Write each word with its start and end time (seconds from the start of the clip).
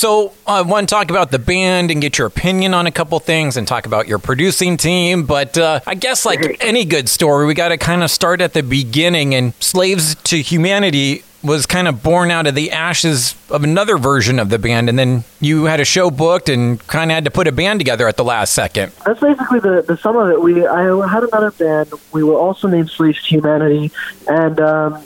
So 0.00 0.32
I 0.46 0.62
want 0.62 0.88
to 0.88 0.94
talk 0.94 1.10
about 1.10 1.30
the 1.30 1.38
band 1.38 1.90
and 1.90 2.00
get 2.00 2.16
your 2.16 2.26
opinion 2.26 2.72
on 2.72 2.86
a 2.86 2.90
couple 2.90 3.18
things 3.20 3.58
and 3.58 3.68
talk 3.68 3.84
about 3.84 4.08
your 4.08 4.18
producing 4.18 4.78
team. 4.78 5.26
But 5.26 5.58
uh, 5.58 5.80
I 5.86 5.94
guess, 5.94 6.24
like 6.24 6.56
any 6.64 6.86
good 6.86 7.06
story, 7.06 7.44
we 7.44 7.52
got 7.52 7.68
to 7.68 7.76
kind 7.76 8.02
of 8.02 8.10
start 8.10 8.40
at 8.40 8.54
the 8.54 8.62
beginning. 8.62 9.34
And 9.34 9.52
Slaves 9.60 10.14
to 10.14 10.40
Humanity 10.40 11.22
was 11.42 11.66
kind 11.66 11.86
of 11.86 12.02
born 12.02 12.30
out 12.30 12.46
of 12.46 12.54
the 12.54 12.70
ashes 12.70 13.34
of 13.50 13.62
another 13.62 13.98
version 13.98 14.38
of 14.38 14.48
the 14.48 14.58
band. 14.58 14.88
And 14.88 14.98
then 14.98 15.24
you 15.38 15.64
had 15.64 15.80
a 15.80 15.84
show 15.84 16.10
booked 16.10 16.48
and 16.48 16.80
kind 16.86 17.10
of 17.10 17.14
had 17.14 17.26
to 17.26 17.30
put 17.30 17.46
a 17.46 17.52
band 17.52 17.78
together 17.78 18.08
at 18.08 18.16
the 18.16 18.24
last 18.24 18.54
second. 18.54 18.92
That's 19.04 19.20
basically 19.20 19.60
the, 19.60 19.84
the 19.86 19.98
sum 19.98 20.16
of 20.16 20.30
it. 20.30 20.40
We 20.40 20.66
I 20.66 20.84
had 21.08 21.24
another 21.24 21.50
band. 21.50 21.92
We 22.10 22.22
were 22.22 22.38
also 22.38 22.68
named 22.68 22.88
Slaves 22.88 23.22
to 23.24 23.28
Humanity, 23.34 23.92
and 24.26 24.60
um, 24.60 25.04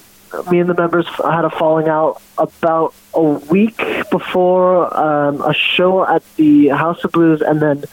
me 0.51 0.61
and 0.61 0.69
the 0.69 0.75
members 0.75 1.07
had 1.09 1.45
a 1.45 1.51
falling 1.51 1.89
out 1.89 2.21
about 2.39 2.95
a 3.15 3.23
week 3.23 3.81
before 4.11 4.95
um, 4.97 5.41
a 5.43 5.55
show 5.55 6.07
at 6.07 6.23
the 6.37 6.69
House 6.69 7.03
of 7.05 7.13
Blues, 7.13 7.43
and 7.43 7.61
then 7.61 7.85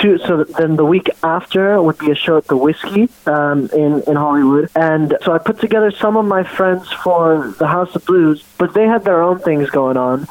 two. 0.00 0.18
So 0.18 0.44
then 0.44 0.76
the 0.76 0.84
week 0.84 1.08
after 1.22 1.80
would 1.80 1.98
be 1.98 2.10
a 2.10 2.14
show 2.14 2.36
at 2.36 2.46
the 2.46 2.56
Whiskey 2.56 3.08
um, 3.26 3.68
in 3.72 4.02
in 4.06 4.16
Hollywood, 4.16 4.70
and 4.74 5.16
so 5.22 5.32
I 5.32 5.38
put 5.38 5.60
together 5.60 5.90
some 5.90 6.16
of 6.16 6.24
my 6.24 6.44
friends 6.44 6.90
for 6.92 7.54
the 7.58 7.66
House 7.66 7.94
of 7.94 8.04
Blues, 8.04 8.44
but 8.58 8.74
they 8.74 8.86
had 8.86 9.04
their 9.04 9.22
own 9.22 9.38
things 9.38 9.70
going 9.70 9.96
on, 9.96 10.26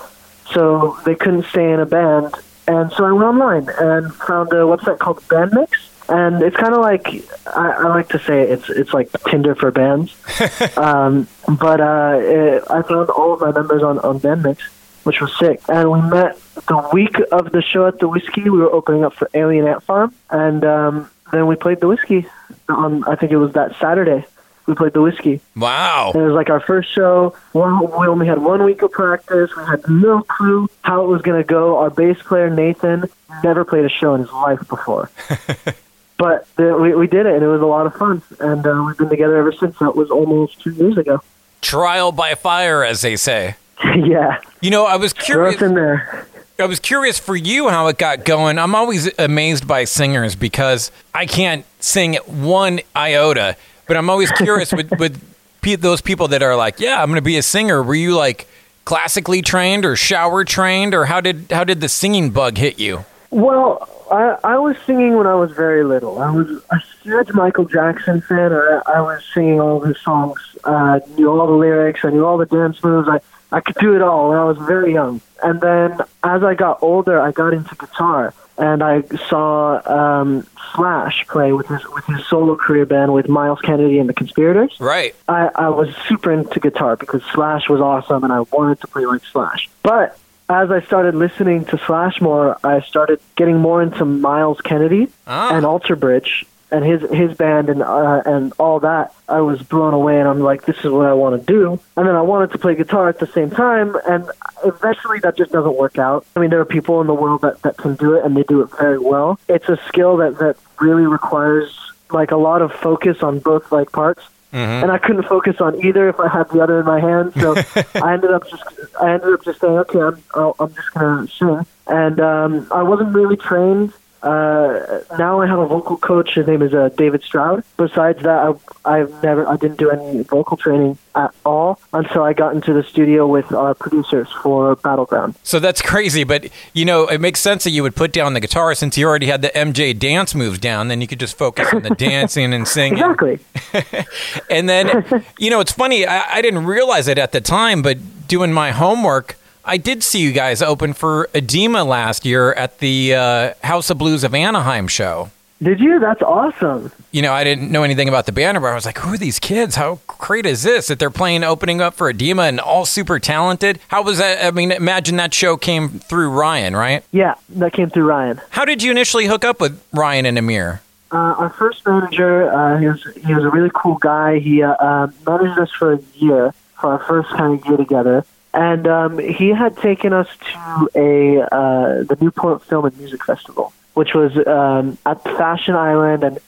so 0.51 0.97
they 1.05 1.15
couldn't 1.15 1.45
stay 1.45 1.71
in 1.71 1.79
a 1.79 1.85
band. 1.85 2.33
And 2.67 2.91
so 2.91 3.05
I 3.05 3.11
went 3.13 3.23
online 3.23 3.69
and 3.79 4.13
found 4.13 4.51
a 4.51 4.67
website 4.67 4.99
called 4.99 5.21
Bandmix, 5.29 5.69
and 6.09 6.41
it's 6.41 6.55
kind 6.55 6.73
of 6.73 6.79
like 6.79 7.07
I, 7.47 7.71
I 7.71 7.87
like 7.87 8.09
to 8.09 8.19
say 8.19 8.43
it's 8.43 8.69
it's 8.69 8.93
like 8.93 9.09
Tinder 9.29 9.55
for 9.55 9.71
bands. 9.71 10.15
um, 10.77 11.27
but 11.59 11.81
uh, 11.81 12.17
it, 12.21 12.63
I 12.69 12.81
found 12.83 13.09
all 13.09 13.33
of 13.33 13.41
my 13.41 13.51
members 13.51 13.83
on 13.83 13.99
on 13.99 14.19
Bandmix, 14.19 14.59
which 15.03 15.19
was 15.19 15.37
sick. 15.37 15.61
And 15.67 15.91
we 15.91 16.01
met 16.01 16.39
the 16.67 16.89
week 16.93 17.17
of 17.31 17.51
the 17.51 17.61
show 17.61 17.87
at 17.87 17.99
the 17.99 18.07
Whiskey. 18.07 18.43
We 18.43 18.59
were 18.59 18.71
opening 18.71 19.03
up 19.03 19.13
for 19.13 19.29
Alien 19.33 19.67
Ant 19.67 19.83
Farm, 19.83 20.13
and 20.29 20.63
um, 20.63 21.09
then 21.31 21.47
we 21.47 21.55
played 21.55 21.81
the 21.81 21.87
Whiskey 21.87 22.25
on. 22.69 23.03
I 23.03 23.15
think 23.15 23.31
it 23.31 23.37
was 23.37 23.53
that 23.53 23.75
Saturday. 23.79 24.25
We 24.65 24.75
played 24.75 24.91
the 24.91 25.01
Whiskey. 25.01 25.39
Wow. 25.55 26.11
And 26.13 26.23
it 26.23 26.25
was 26.25 26.33
like 26.33 26.49
our 26.49 26.59
first 26.59 26.93
show. 26.93 27.37
One, 27.53 27.79
we 27.79 28.07
only 28.07 28.27
had 28.27 28.39
one 28.39 28.65
week 28.65 28.81
of 28.81 28.91
practice. 28.91 29.49
We 29.55 29.63
had 29.63 29.89
no 29.89 30.23
clue 30.23 30.69
how 30.81 31.05
it 31.05 31.07
was 31.07 31.21
going 31.21 31.41
to 31.41 31.47
go. 31.47 31.77
Our 31.77 31.89
bass 31.89 32.17
player, 32.21 32.49
Nathan, 32.49 33.05
never 33.45 33.63
played 33.63 33.85
a 33.85 33.89
show 33.89 34.13
in 34.15 34.21
his 34.21 34.31
life 34.33 34.67
before. 34.67 35.09
but 36.17 36.47
the, 36.55 36.75
we, 36.75 36.93
we 36.95 37.07
did 37.07 37.25
it, 37.25 37.35
and 37.35 37.43
it 37.43 37.47
was 37.47 37.61
a 37.61 37.65
lot 37.65 37.85
of 37.85 37.95
fun. 37.95 38.21
And 38.39 38.65
uh, 38.65 38.83
we've 38.85 38.97
been 38.97 39.09
together 39.09 39.37
ever 39.37 39.51
since. 39.51 39.77
That 39.79 39.95
was 39.95 40.09
almost 40.09 40.59
two 40.61 40.71
years 40.71 40.97
ago. 40.97 41.21
Trial 41.61 42.11
by 42.11 42.35
fire, 42.35 42.83
as 42.83 43.01
they 43.01 43.15
say. 43.15 43.55
yeah. 43.95 44.41
You 44.61 44.71
know, 44.71 44.85
I 44.85 44.95
was 44.95 45.13
curious. 45.13 45.57
us 45.57 45.61
in 45.61 45.75
there. 45.75 46.27
I 46.59 46.65
was 46.65 46.79
curious 46.79 47.19
for 47.19 47.35
you 47.35 47.69
how 47.69 47.85
it 47.87 47.99
got 47.99 48.25
going. 48.25 48.57
I'm 48.57 48.73
always 48.73 49.11
amazed 49.19 49.67
by 49.67 49.83
singers 49.83 50.35
because 50.35 50.91
I 51.13 51.27
can't 51.27 51.65
sing 51.79 52.15
one 52.25 52.79
iota, 52.95 53.55
but 53.87 53.95
I'm 53.95 54.09
always 54.09 54.31
curious 54.31 54.73
with 54.73 54.91
with 54.99 55.21
pe- 55.61 55.75
those 55.75 56.01
people 56.01 56.29
that 56.29 56.41
are 56.41 56.55
like, 56.55 56.79
"Yeah, 56.79 56.99
I'm 56.99 57.09
going 57.09 57.17
to 57.17 57.21
be 57.21 57.37
a 57.37 57.43
singer." 57.43 57.83
Were 57.83 57.93
you 57.93 58.15
like 58.15 58.47
classically 58.85 59.43
trained 59.43 59.85
or 59.85 59.95
shower 59.95 60.43
trained, 60.43 60.95
or 60.95 61.05
how 61.05 61.21
did 61.21 61.51
how 61.51 61.63
did 61.63 61.79
the 61.79 61.89
singing 61.89 62.31
bug 62.31 62.57
hit 62.57 62.79
you? 62.79 63.05
Well, 63.29 63.87
I, 64.11 64.37
I 64.43 64.57
was 64.57 64.77
singing 64.85 65.15
when 65.17 65.27
I 65.27 65.35
was 65.35 65.51
very 65.51 65.83
little. 65.83 66.19
I 66.19 66.31
was 66.31 66.49
a 66.71 66.81
huge 67.03 67.31
Michael 67.31 67.65
Jackson 67.65 68.21
fan. 68.21 68.53
I, 68.53 68.81
I 68.87 69.01
was 69.01 69.23
singing 69.33 69.59
all 69.59 69.79
his 69.81 69.99
songs. 69.99 70.39
Uh, 70.63 70.99
knew 71.17 71.29
all 71.29 71.47
the 71.47 71.53
lyrics. 71.53 72.01
I 72.03 72.09
knew 72.09 72.25
all 72.25 72.37
the 72.37 72.45
dance 72.45 72.83
moves. 72.83 73.07
I, 73.09 73.19
I 73.51 73.61
could 73.61 73.75
do 73.75 73.95
it 73.95 74.01
all 74.01 74.29
when 74.29 74.37
I 74.37 74.43
was 74.43 74.57
very 74.59 74.93
young. 74.93 75.21
And 75.43 75.61
then 75.61 75.99
as 76.23 76.43
I 76.43 76.55
got 76.55 76.79
older, 76.81 77.19
I 77.19 77.31
got 77.31 77.53
into 77.53 77.75
guitar. 77.75 78.33
And 78.57 78.83
I 78.83 79.03
saw 79.29 79.81
um, 79.87 80.47
Slash 80.73 81.25
play 81.27 81.53
with 81.53 81.67
his 81.67 81.87
with 81.89 82.05
his 82.05 82.25
solo 82.25 82.55
career 82.55 82.87
band 82.87 83.13
with 83.13 83.29
Myles 83.29 83.61
Kennedy 83.61 83.99
and 83.99 84.09
the 84.09 84.13
Conspirators. 84.13 84.75
Right. 84.79 85.15
I, 85.27 85.49
I 85.53 85.69
was 85.69 85.95
super 86.07 86.31
into 86.31 86.59
guitar 86.59 86.95
because 86.95 87.21
Slash 87.33 87.69
was 87.69 87.79
awesome 87.79 88.23
and 88.23 88.33
I 88.33 88.41
wanted 88.41 88.81
to 88.81 88.87
play 88.87 89.05
like 89.05 89.23
Slash. 89.25 89.69
But 89.83 90.17
as 90.49 90.71
I 90.71 90.81
started 90.81 91.15
listening 91.15 91.65
to 91.65 91.77
Slash 91.85 92.21
more, 92.21 92.57
I 92.63 92.81
started 92.81 93.19
getting 93.35 93.57
more 93.57 93.81
into 93.81 94.05
Myles 94.05 94.61
Kennedy 94.61 95.09
Ah. 95.25 95.55
and 95.55 95.65
Alter 95.65 95.95
Bridge 95.95 96.45
and 96.69 96.83
his 96.83 97.01
his 97.11 97.35
band 97.37 97.69
and 97.69 97.81
uh, 97.81 98.21
and 98.25 98.53
all 98.59 98.79
that. 98.81 99.13
I 99.29 99.39
was 99.41 99.61
blown 99.61 99.93
away 99.93 100.19
and 100.19 100.27
I'm 100.27 100.39
like, 100.41 100.65
this 100.65 100.77
is 100.79 100.91
what 100.91 101.05
I 101.05 101.13
want 101.13 101.39
to 101.39 101.45
do. 101.53 101.79
And 101.95 102.07
then 102.07 102.15
I 102.15 102.21
wanted 102.21 102.51
to 102.51 102.57
play 102.57 102.75
guitar 102.75 103.07
at 103.09 103.19
the 103.19 103.27
same 103.27 103.49
time, 103.49 103.95
and 104.07 104.29
eventually 104.65 105.19
that 105.19 105.37
just 105.37 105.51
doesn't 105.51 105.75
work 105.77 105.97
out. 105.97 106.25
I 106.35 106.39
mean, 106.39 106.49
there 106.49 106.59
are 106.59 106.65
people 106.65 106.99
in 107.01 107.07
the 107.07 107.13
world 107.13 107.41
that 107.41 107.61
that 107.61 107.77
can 107.77 107.95
do 107.95 108.13
it 108.15 108.25
and 108.25 108.35
they 108.35 108.43
do 108.43 108.61
it 108.61 108.69
very 108.77 108.99
well. 108.99 109.39
It's 109.47 109.69
a 109.69 109.77
skill 109.87 110.17
that 110.17 110.39
that 110.39 110.57
really 110.79 111.05
requires 111.05 111.77
like 112.09 112.31
a 112.31 112.37
lot 112.37 112.61
of 112.61 112.71
focus 112.71 113.21
on 113.21 113.39
both 113.39 113.69
like 113.71 113.91
parts 113.91 114.23
and 114.53 114.91
I 114.91 114.97
couldn't 114.97 115.23
focus 115.23 115.59
on 115.59 115.83
either 115.83 116.07
if 116.09 116.19
I 116.19 116.27
had 116.27 116.49
the 116.49 116.61
other 116.61 116.79
in 116.79 116.85
my 116.85 116.99
hand. 116.99 117.33
So 117.33 117.55
I 117.95 118.13
ended 118.13 118.31
up 118.31 118.49
just 118.49 118.63
I 119.01 119.13
ended 119.13 119.33
up 119.33 119.43
just 119.43 119.59
saying, 119.59 119.77
okay, 119.79 119.99
I'm 119.99 120.23
I'll, 120.33 120.55
I'm 120.59 120.73
just 120.73 120.93
gonna 120.93 121.27
sing. 121.27 121.65
And 121.87 122.19
um, 122.19 122.67
I 122.71 122.83
wasn't 122.83 123.13
really 123.13 123.37
trained. 123.37 123.93
Uh, 124.23 125.01
now 125.17 125.41
I 125.41 125.47
have 125.47 125.59
a 125.59 125.67
vocal 125.67 125.97
coach. 125.97 126.33
His 126.35 126.47
name 126.47 126.61
is 126.61 126.73
uh, 126.73 126.89
David 126.97 127.23
Stroud. 127.23 127.63
Besides 127.77 128.23
that, 128.23 128.55
I, 128.85 128.99
I've 128.99 129.23
never 129.23 129.47
I 129.47 129.57
didn't 129.57 129.77
do 129.77 129.89
any 129.89 130.23
vocal 130.23 130.57
training 130.57 130.97
at 131.15 131.33
all 131.45 131.79
until 131.93 132.23
I 132.23 132.33
got 132.33 132.53
into 132.53 132.73
the 132.73 132.83
studio 132.83 133.27
with 133.27 133.51
our 133.51 133.73
producers 133.73 134.27
for 134.43 134.75
Battleground. 134.75 135.35
So 135.43 135.59
that's 135.59 135.81
crazy, 135.81 136.23
but 136.23 136.49
you 136.73 136.85
know, 136.85 137.07
it 137.07 137.19
makes 137.21 137.39
sense 137.39 137.63
that 137.63 137.71
you 137.71 137.83
would 137.83 137.95
put 137.95 138.11
down 138.11 138.33
the 138.33 138.39
guitar 138.39 138.73
since 138.75 138.97
you 138.97 139.07
already 139.07 139.27
had 139.27 139.41
the 139.41 139.49
MJ 139.49 139.97
dance 139.97 140.35
moves 140.35 140.59
down. 140.59 140.87
Then 140.87 141.01
you 141.01 141.07
could 141.07 141.19
just 141.19 141.37
focus 141.37 141.73
on 141.73 141.83
the 141.83 141.89
dancing 141.97 142.53
and 142.53 142.67
singing. 142.67 142.99
Exactly. 142.99 143.39
And 144.49 144.67
then, 144.69 145.23
you 145.37 145.49
know, 145.49 145.59
it's 145.59 145.71
funny. 145.71 146.05
I, 146.05 146.37
I 146.37 146.41
didn't 146.41 146.65
realize 146.65 147.07
it 147.07 147.17
at 147.17 147.31
the 147.31 147.41
time, 147.41 147.81
but 147.81 148.27
doing 148.27 148.51
my 148.53 148.71
homework, 148.71 149.36
I 149.67 149.75
did 149.75 150.01
see 150.01 150.21
you 150.21 150.31
guys 150.31 150.61
open 150.61 150.93
for 150.93 151.29
Adema 151.33 151.85
last 151.85 152.25
year 152.25 152.53
at 152.53 152.79
the 152.79 153.13
uh, 153.13 153.53
House 153.63 153.89
of 153.89 153.97
Blues 153.97 154.23
of 154.23 154.33
Anaheim 154.33 154.87
show. 154.87 155.29
Did 155.61 155.81
you? 155.81 155.99
That's 155.99 156.21
awesome. 156.21 156.91
You 157.11 157.21
know, 157.21 157.33
I 157.33 157.43
didn't 157.43 157.69
know 157.69 157.83
anything 157.83 158.07
about 158.07 158.27
the 158.27 158.31
band, 158.31 158.61
but 158.61 158.67
I 158.67 158.75
was 158.75 158.85
like, 158.85 158.99
who 158.99 159.15
are 159.15 159.17
these 159.17 159.39
kids? 159.39 159.75
How 159.75 159.99
great 160.07 160.45
is 160.45 160.63
this 160.63 160.87
that 160.87 160.99
they're 160.99 161.09
playing 161.09 161.43
opening 161.43 161.81
up 161.81 161.95
for 161.95 162.13
Adema 162.13 162.47
and 162.47 162.61
all 162.61 162.85
super 162.85 163.19
talented? 163.19 163.79
How 163.89 164.03
was 164.03 164.19
that? 164.19 164.45
I 164.45 164.51
mean, 164.51 164.71
imagine 164.71 165.17
that 165.17 165.33
show 165.33 165.57
came 165.57 165.99
through 165.99 166.29
Ryan, 166.29 166.73
right? 166.73 167.03
Yeah, 167.11 167.33
that 167.49 167.73
came 167.73 167.89
through 167.89 168.05
Ryan. 168.05 168.39
How 168.51 168.63
did 168.63 168.81
you 168.81 168.91
initially 168.91 169.25
hook 169.25 169.43
up 169.43 169.59
with 169.59 169.83
Ryan 169.91 170.25
and 170.27 170.37
Amir? 170.37 170.81
Uh, 171.11 171.17
our 171.17 171.49
first 171.49 171.85
manager, 171.85 172.49
uh, 172.53 172.77
he 172.77 172.87
was 172.87 173.03
he 173.25 173.33
was 173.33 173.43
a 173.43 173.49
really 173.49 173.71
cool 173.73 173.95
guy. 173.95 174.39
He 174.39 174.63
uh, 174.63 174.73
uh, 174.73 175.07
managed 175.25 175.59
us 175.59 175.71
for 175.71 175.93
a 175.93 175.99
year 176.15 176.53
for 176.79 176.93
our 176.93 176.99
first 176.99 177.29
kind 177.29 177.59
of 177.59 177.65
year 177.65 177.77
together, 177.77 178.25
and 178.57 178.87
um, 178.87 179.19
he 179.19 179.49
had 179.49 179.77
taken 179.77 180.11
us 180.11 180.27
to 180.51 180.89
a 180.95 181.41
uh, 181.43 182.03
the 182.03 182.17
Newport 182.19 182.63
Film 182.63 182.85
and 182.85 182.97
Music 182.97 183.23
Festival, 183.23 183.71
which 183.93 184.13
was 184.13 184.35
um, 184.47 184.97
at 185.05 185.23
Fashion 185.23 185.75
Island, 185.75 186.23
and 186.23 186.39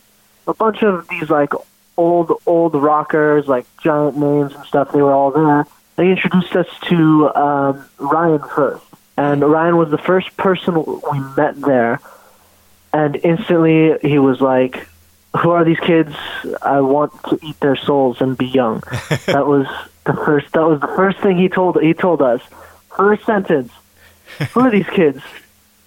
a 0.48 0.54
bunch 0.54 0.84
of 0.84 1.08
these 1.08 1.30
like 1.30 1.54
old 1.96 2.32
old 2.46 2.74
rockers, 2.74 3.48
like 3.48 3.66
giant 3.78 4.18
names 4.18 4.56
and 4.56 4.66
stuff. 4.66 4.92
They 4.92 5.02
were 5.02 5.14
all 5.14 5.32
there. 5.32 5.68
They 5.96 6.10
introduced 6.10 6.56
us 6.56 6.68
to 6.90 7.30
um, 7.36 7.86
Ryan 8.00 8.42
first, 8.56 8.86
and 9.16 9.42
Ryan 9.42 9.78
was 9.78 9.92
the 9.92 9.98
first 9.98 10.36
person 10.36 10.76
we 10.76 11.20
met 11.38 11.62
there 11.62 12.02
and 12.94 13.16
instantly 13.24 13.98
he 14.02 14.20
was 14.20 14.42
like 14.42 14.88
who 15.38 15.52
are 15.52 15.64
these 15.64 15.80
kids 15.80 16.16
i 16.62 16.82
want 16.82 17.12
to 17.24 17.40
eat 17.44 17.60
their 17.60 17.76
souls 17.76 18.22
and 18.22 18.38
be 18.38 18.48
young 18.48 18.80
that 19.26 19.46
was 19.46 19.68
the 20.10 20.18
first 20.26 20.52
that 20.54 20.66
was 20.72 20.80
the 20.80 20.94
first 21.02 21.18
thing 21.20 21.38
he 21.38 21.50
told 21.50 21.80
he 21.82 21.94
told 21.94 22.22
us 22.22 22.42
first 22.96 23.26
sentence 23.26 23.72
who 24.54 24.62
are 24.62 24.72
these 24.72 24.90
kids 25.00 25.22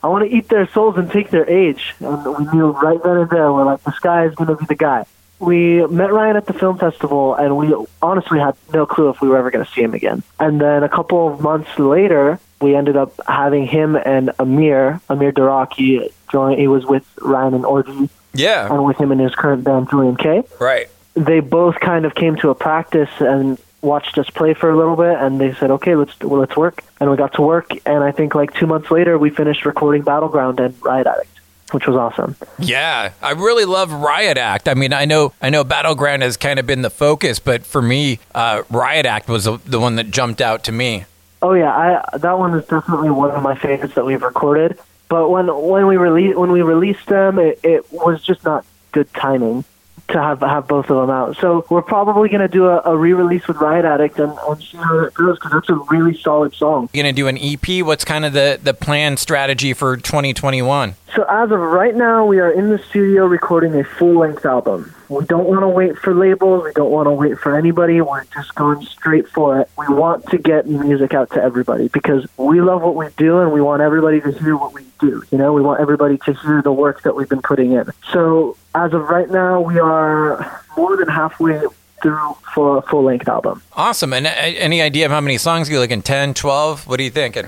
i 0.02 0.06
want 0.08 0.22
to 0.28 0.36
eat 0.36 0.48
their 0.48 0.66
souls 0.74 0.96
and 0.96 1.10
take 1.10 1.30
their 1.30 1.48
age 1.48 1.94
and 2.00 2.24
we 2.38 2.44
knew 2.52 2.70
right 2.86 3.02
then 3.02 3.16
and 3.22 3.30
there 3.30 3.52
we're 3.52 3.64
like 3.64 3.82
this 3.84 3.98
guy 3.98 4.24
is 4.28 4.34
going 4.34 4.48
to 4.48 4.56
be 4.56 4.66
the 4.66 4.74
guy 4.90 5.04
we 5.42 5.84
met 5.88 6.12
Ryan 6.12 6.36
at 6.36 6.46
the 6.46 6.52
film 6.52 6.78
festival, 6.78 7.34
and 7.34 7.56
we 7.56 7.74
honestly 8.00 8.38
had 8.38 8.54
no 8.72 8.86
clue 8.86 9.08
if 9.08 9.20
we 9.20 9.28
were 9.28 9.36
ever 9.36 9.50
going 9.50 9.64
to 9.64 9.70
see 9.72 9.82
him 9.82 9.92
again. 9.92 10.22
And 10.38 10.60
then 10.60 10.84
a 10.84 10.88
couple 10.88 11.32
of 11.34 11.40
months 11.40 11.76
later, 11.78 12.38
we 12.60 12.76
ended 12.76 12.96
up 12.96 13.12
having 13.26 13.66
him 13.66 13.96
and 13.96 14.30
Amir, 14.38 15.00
Amir 15.08 15.32
Derakh, 15.32 16.12
join. 16.30 16.58
He 16.58 16.69
was 16.69 16.86
with 16.86 17.04
Ryan 17.20 17.54
and 17.54 17.66
Orgy, 17.66 18.08
Yeah, 18.32 18.72
and 18.72 18.84
with 18.84 18.98
him 18.98 19.10
and 19.10 19.20
his 19.20 19.34
current 19.34 19.64
band, 19.64 19.90
Julien-K. 19.90 20.44
right. 20.60 20.88
They 21.14 21.40
both 21.40 21.78
kind 21.80 22.06
of 22.06 22.14
came 22.14 22.36
to 22.36 22.50
a 22.50 22.54
practice 22.54 23.10
and 23.19 23.58
watched 23.82 24.17
us 24.17 24.31
play 24.31 24.55
for 24.55 24.70
a 24.70 24.76
little 24.76 24.96
bit, 24.96 25.19
and 25.19 25.40
they 25.40 25.52
said, 25.55 25.70
"Okay, 25.73 25.94
let's 25.94 26.19
well, 26.20 26.40
let's 26.40 26.56
work." 26.56 26.82
And 27.00 27.11
we 27.11 27.17
got 27.17 27.34
to 27.34 27.43
work, 27.43 27.70
and 27.84 28.02
I 28.02 28.12
think 28.12 28.34
like 28.34 28.55
two 28.55 28.67
months 28.67 28.90
later, 28.90 29.19
we 29.19 29.31
finished 29.31 29.67
recording 29.67 30.02
Battleground 30.02 30.61
and 30.61 30.75
Riot 30.82 31.06
Act, 31.06 31.29
which 31.73 31.87
was 31.87 31.96
awesome. 31.96 32.37
Yeah, 32.58 33.12
I 33.20 33.32
really 33.32 33.64
love 33.64 33.93
Riot 33.93 34.38
Act. 34.38 34.69
I 34.69 34.75
mean, 34.75 34.93
I 34.93 35.05
know 35.05 35.32
I 35.43 35.50
know 35.50 35.64
Battleground 35.64 36.23
has 36.23 36.37
kind 36.37 36.58
of 36.58 36.67
been 36.67 36.82
the 36.82 36.90
focus, 36.90 37.38
but 37.38 37.67
for 37.67 37.82
me, 37.82 38.20
uh, 38.34 38.62
Riot 38.70 39.05
Act 39.05 39.29
was 39.29 39.44
the, 39.44 39.58
the 39.67 39.81
one 39.81 39.96
that 39.96 40.11
jumped 40.11 40.40
out 40.40 40.64
to 40.64 40.73
me. 40.73 41.05
Oh 41.43 41.55
yeah, 41.55 41.73
I 41.73 42.19
that 42.19 42.38
one 42.38 42.55
is 42.55 42.64
definitely 42.67 43.11
one 43.11 43.32
of 43.32 43.43
my 43.43 43.56
favorites 43.56 43.94
that 43.94 44.06
we've 44.06 44.23
recorded. 44.23 44.79
But 45.08 45.29
when 45.29 45.49
when 45.49 45.87
we 45.87 45.96
released 45.96 46.38
when 46.38 46.52
we 46.52 46.62
released 46.62 47.06
them, 47.06 47.38
it, 47.38 47.61
it 47.62 47.93
was 47.93 48.23
just 48.23 48.44
not 48.44 48.64
good 48.93 49.12
timing 49.14 49.64
to 50.08 50.20
have 50.20 50.40
have 50.40 50.69
both 50.69 50.90
of 50.90 50.96
them 50.96 51.10
out. 51.10 51.37
So 51.37 51.64
we're 51.70 51.82
probably 51.82 52.28
going 52.28 52.40
to 52.40 52.49
do 52.49 52.66
a, 52.66 52.82
a 52.84 52.96
re-release 52.96 53.46
with 53.46 53.56
Riot 53.58 53.84
Act 53.84 54.19
and, 54.19 54.32
and 54.32 54.62
see 54.62 54.76
how 54.76 55.00
it 55.00 55.14
goes 55.14 55.38
because 55.38 55.52
that's 55.52 55.70
a 55.70 55.75
really 55.90 56.16
solid 56.19 56.54
song. 56.54 56.88
You're 56.93 57.04
gonna 57.04 57.12
do 57.12 57.28
an 57.28 57.38
EP. 57.38 57.84
What's 57.84 58.04
kind 58.04 58.25
of 58.25 58.32
the 58.32 58.58
the 58.62 58.75
plan 58.75 59.16
strategy 59.16 59.72
for 59.72 59.96
2021? 59.96 60.94
So 61.14 61.25
as 61.28 61.50
of 61.50 61.60
right 61.60 61.94
now, 61.94 62.25
we 62.25 62.38
are 62.40 62.50
in 62.50 62.70
the 62.70 62.78
studio 62.78 63.26
recording 63.26 63.78
a 63.78 63.84
full-length 63.84 64.46
album. 64.46 64.94
We 65.10 65.26
don't 65.26 65.46
want 65.46 65.60
to 65.60 65.69
wait 65.69 65.99
for 65.99 66.14
labels. 66.14 66.64
We 66.64 66.72
don't 66.72 66.90
want 66.90 67.06
to 67.06 67.12
wait 67.12 67.38
for 67.38 67.55
anybody. 67.55 68.00
We're 68.00 68.25
just 68.25 68.55
going 68.55 68.87
straight 68.87 69.28
for 69.28 69.60
it. 69.60 69.69
We 69.76 69.88
want 69.88 70.26
to 70.31 70.38
get 70.38 70.66
music 70.66 71.12
out 71.12 71.28
to 71.32 71.43
everybody 71.43 71.88
because 71.88 72.26
we 72.38 72.62
love 72.62 72.81
what 72.81 72.96
we 72.96 73.08
do 73.19 73.40
and 73.40 73.52
we 73.52 73.60
want 73.60 73.82
everybody 73.82 74.22
to 74.22 74.32
hear 74.32 74.56
what 74.56 74.72
we 74.72 74.87
do. 75.00 75.22
You 75.31 75.37
know, 75.37 75.52
we 75.52 75.60
want 75.60 75.81
everybody 75.81 76.16
to 76.16 76.32
hear 76.32 76.62
the 76.62 76.72
work 76.72 77.02
that 77.02 77.14
we've 77.14 77.28
been 77.28 77.43
putting 77.43 77.72
in. 77.72 77.90
So 78.10 78.56
as 78.74 78.92
of 78.92 79.08
right 79.08 79.30
now, 79.30 79.60
we 79.60 79.78
are 79.78 80.62
more 80.76 80.96
than 80.96 81.08
halfway 81.08 81.60
through 82.02 82.36
for 82.54 82.78
a 82.78 82.82
full-length 82.82 83.28
album. 83.28 83.62
Awesome. 83.74 84.12
And 84.12 84.26
uh, 84.26 84.30
any 84.30 84.82
idea 84.82 85.06
of 85.06 85.12
how 85.12 85.20
many 85.20 85.38
songs 85.38 85.69
you're 85.69 85.78
looking? 85.78 86.02
10, 86.02 86.34
12? 86.34 86.86
What 86.86 86.98
are 86.98 87.02
you 87.02 87.10
thinking? 87.10 87.46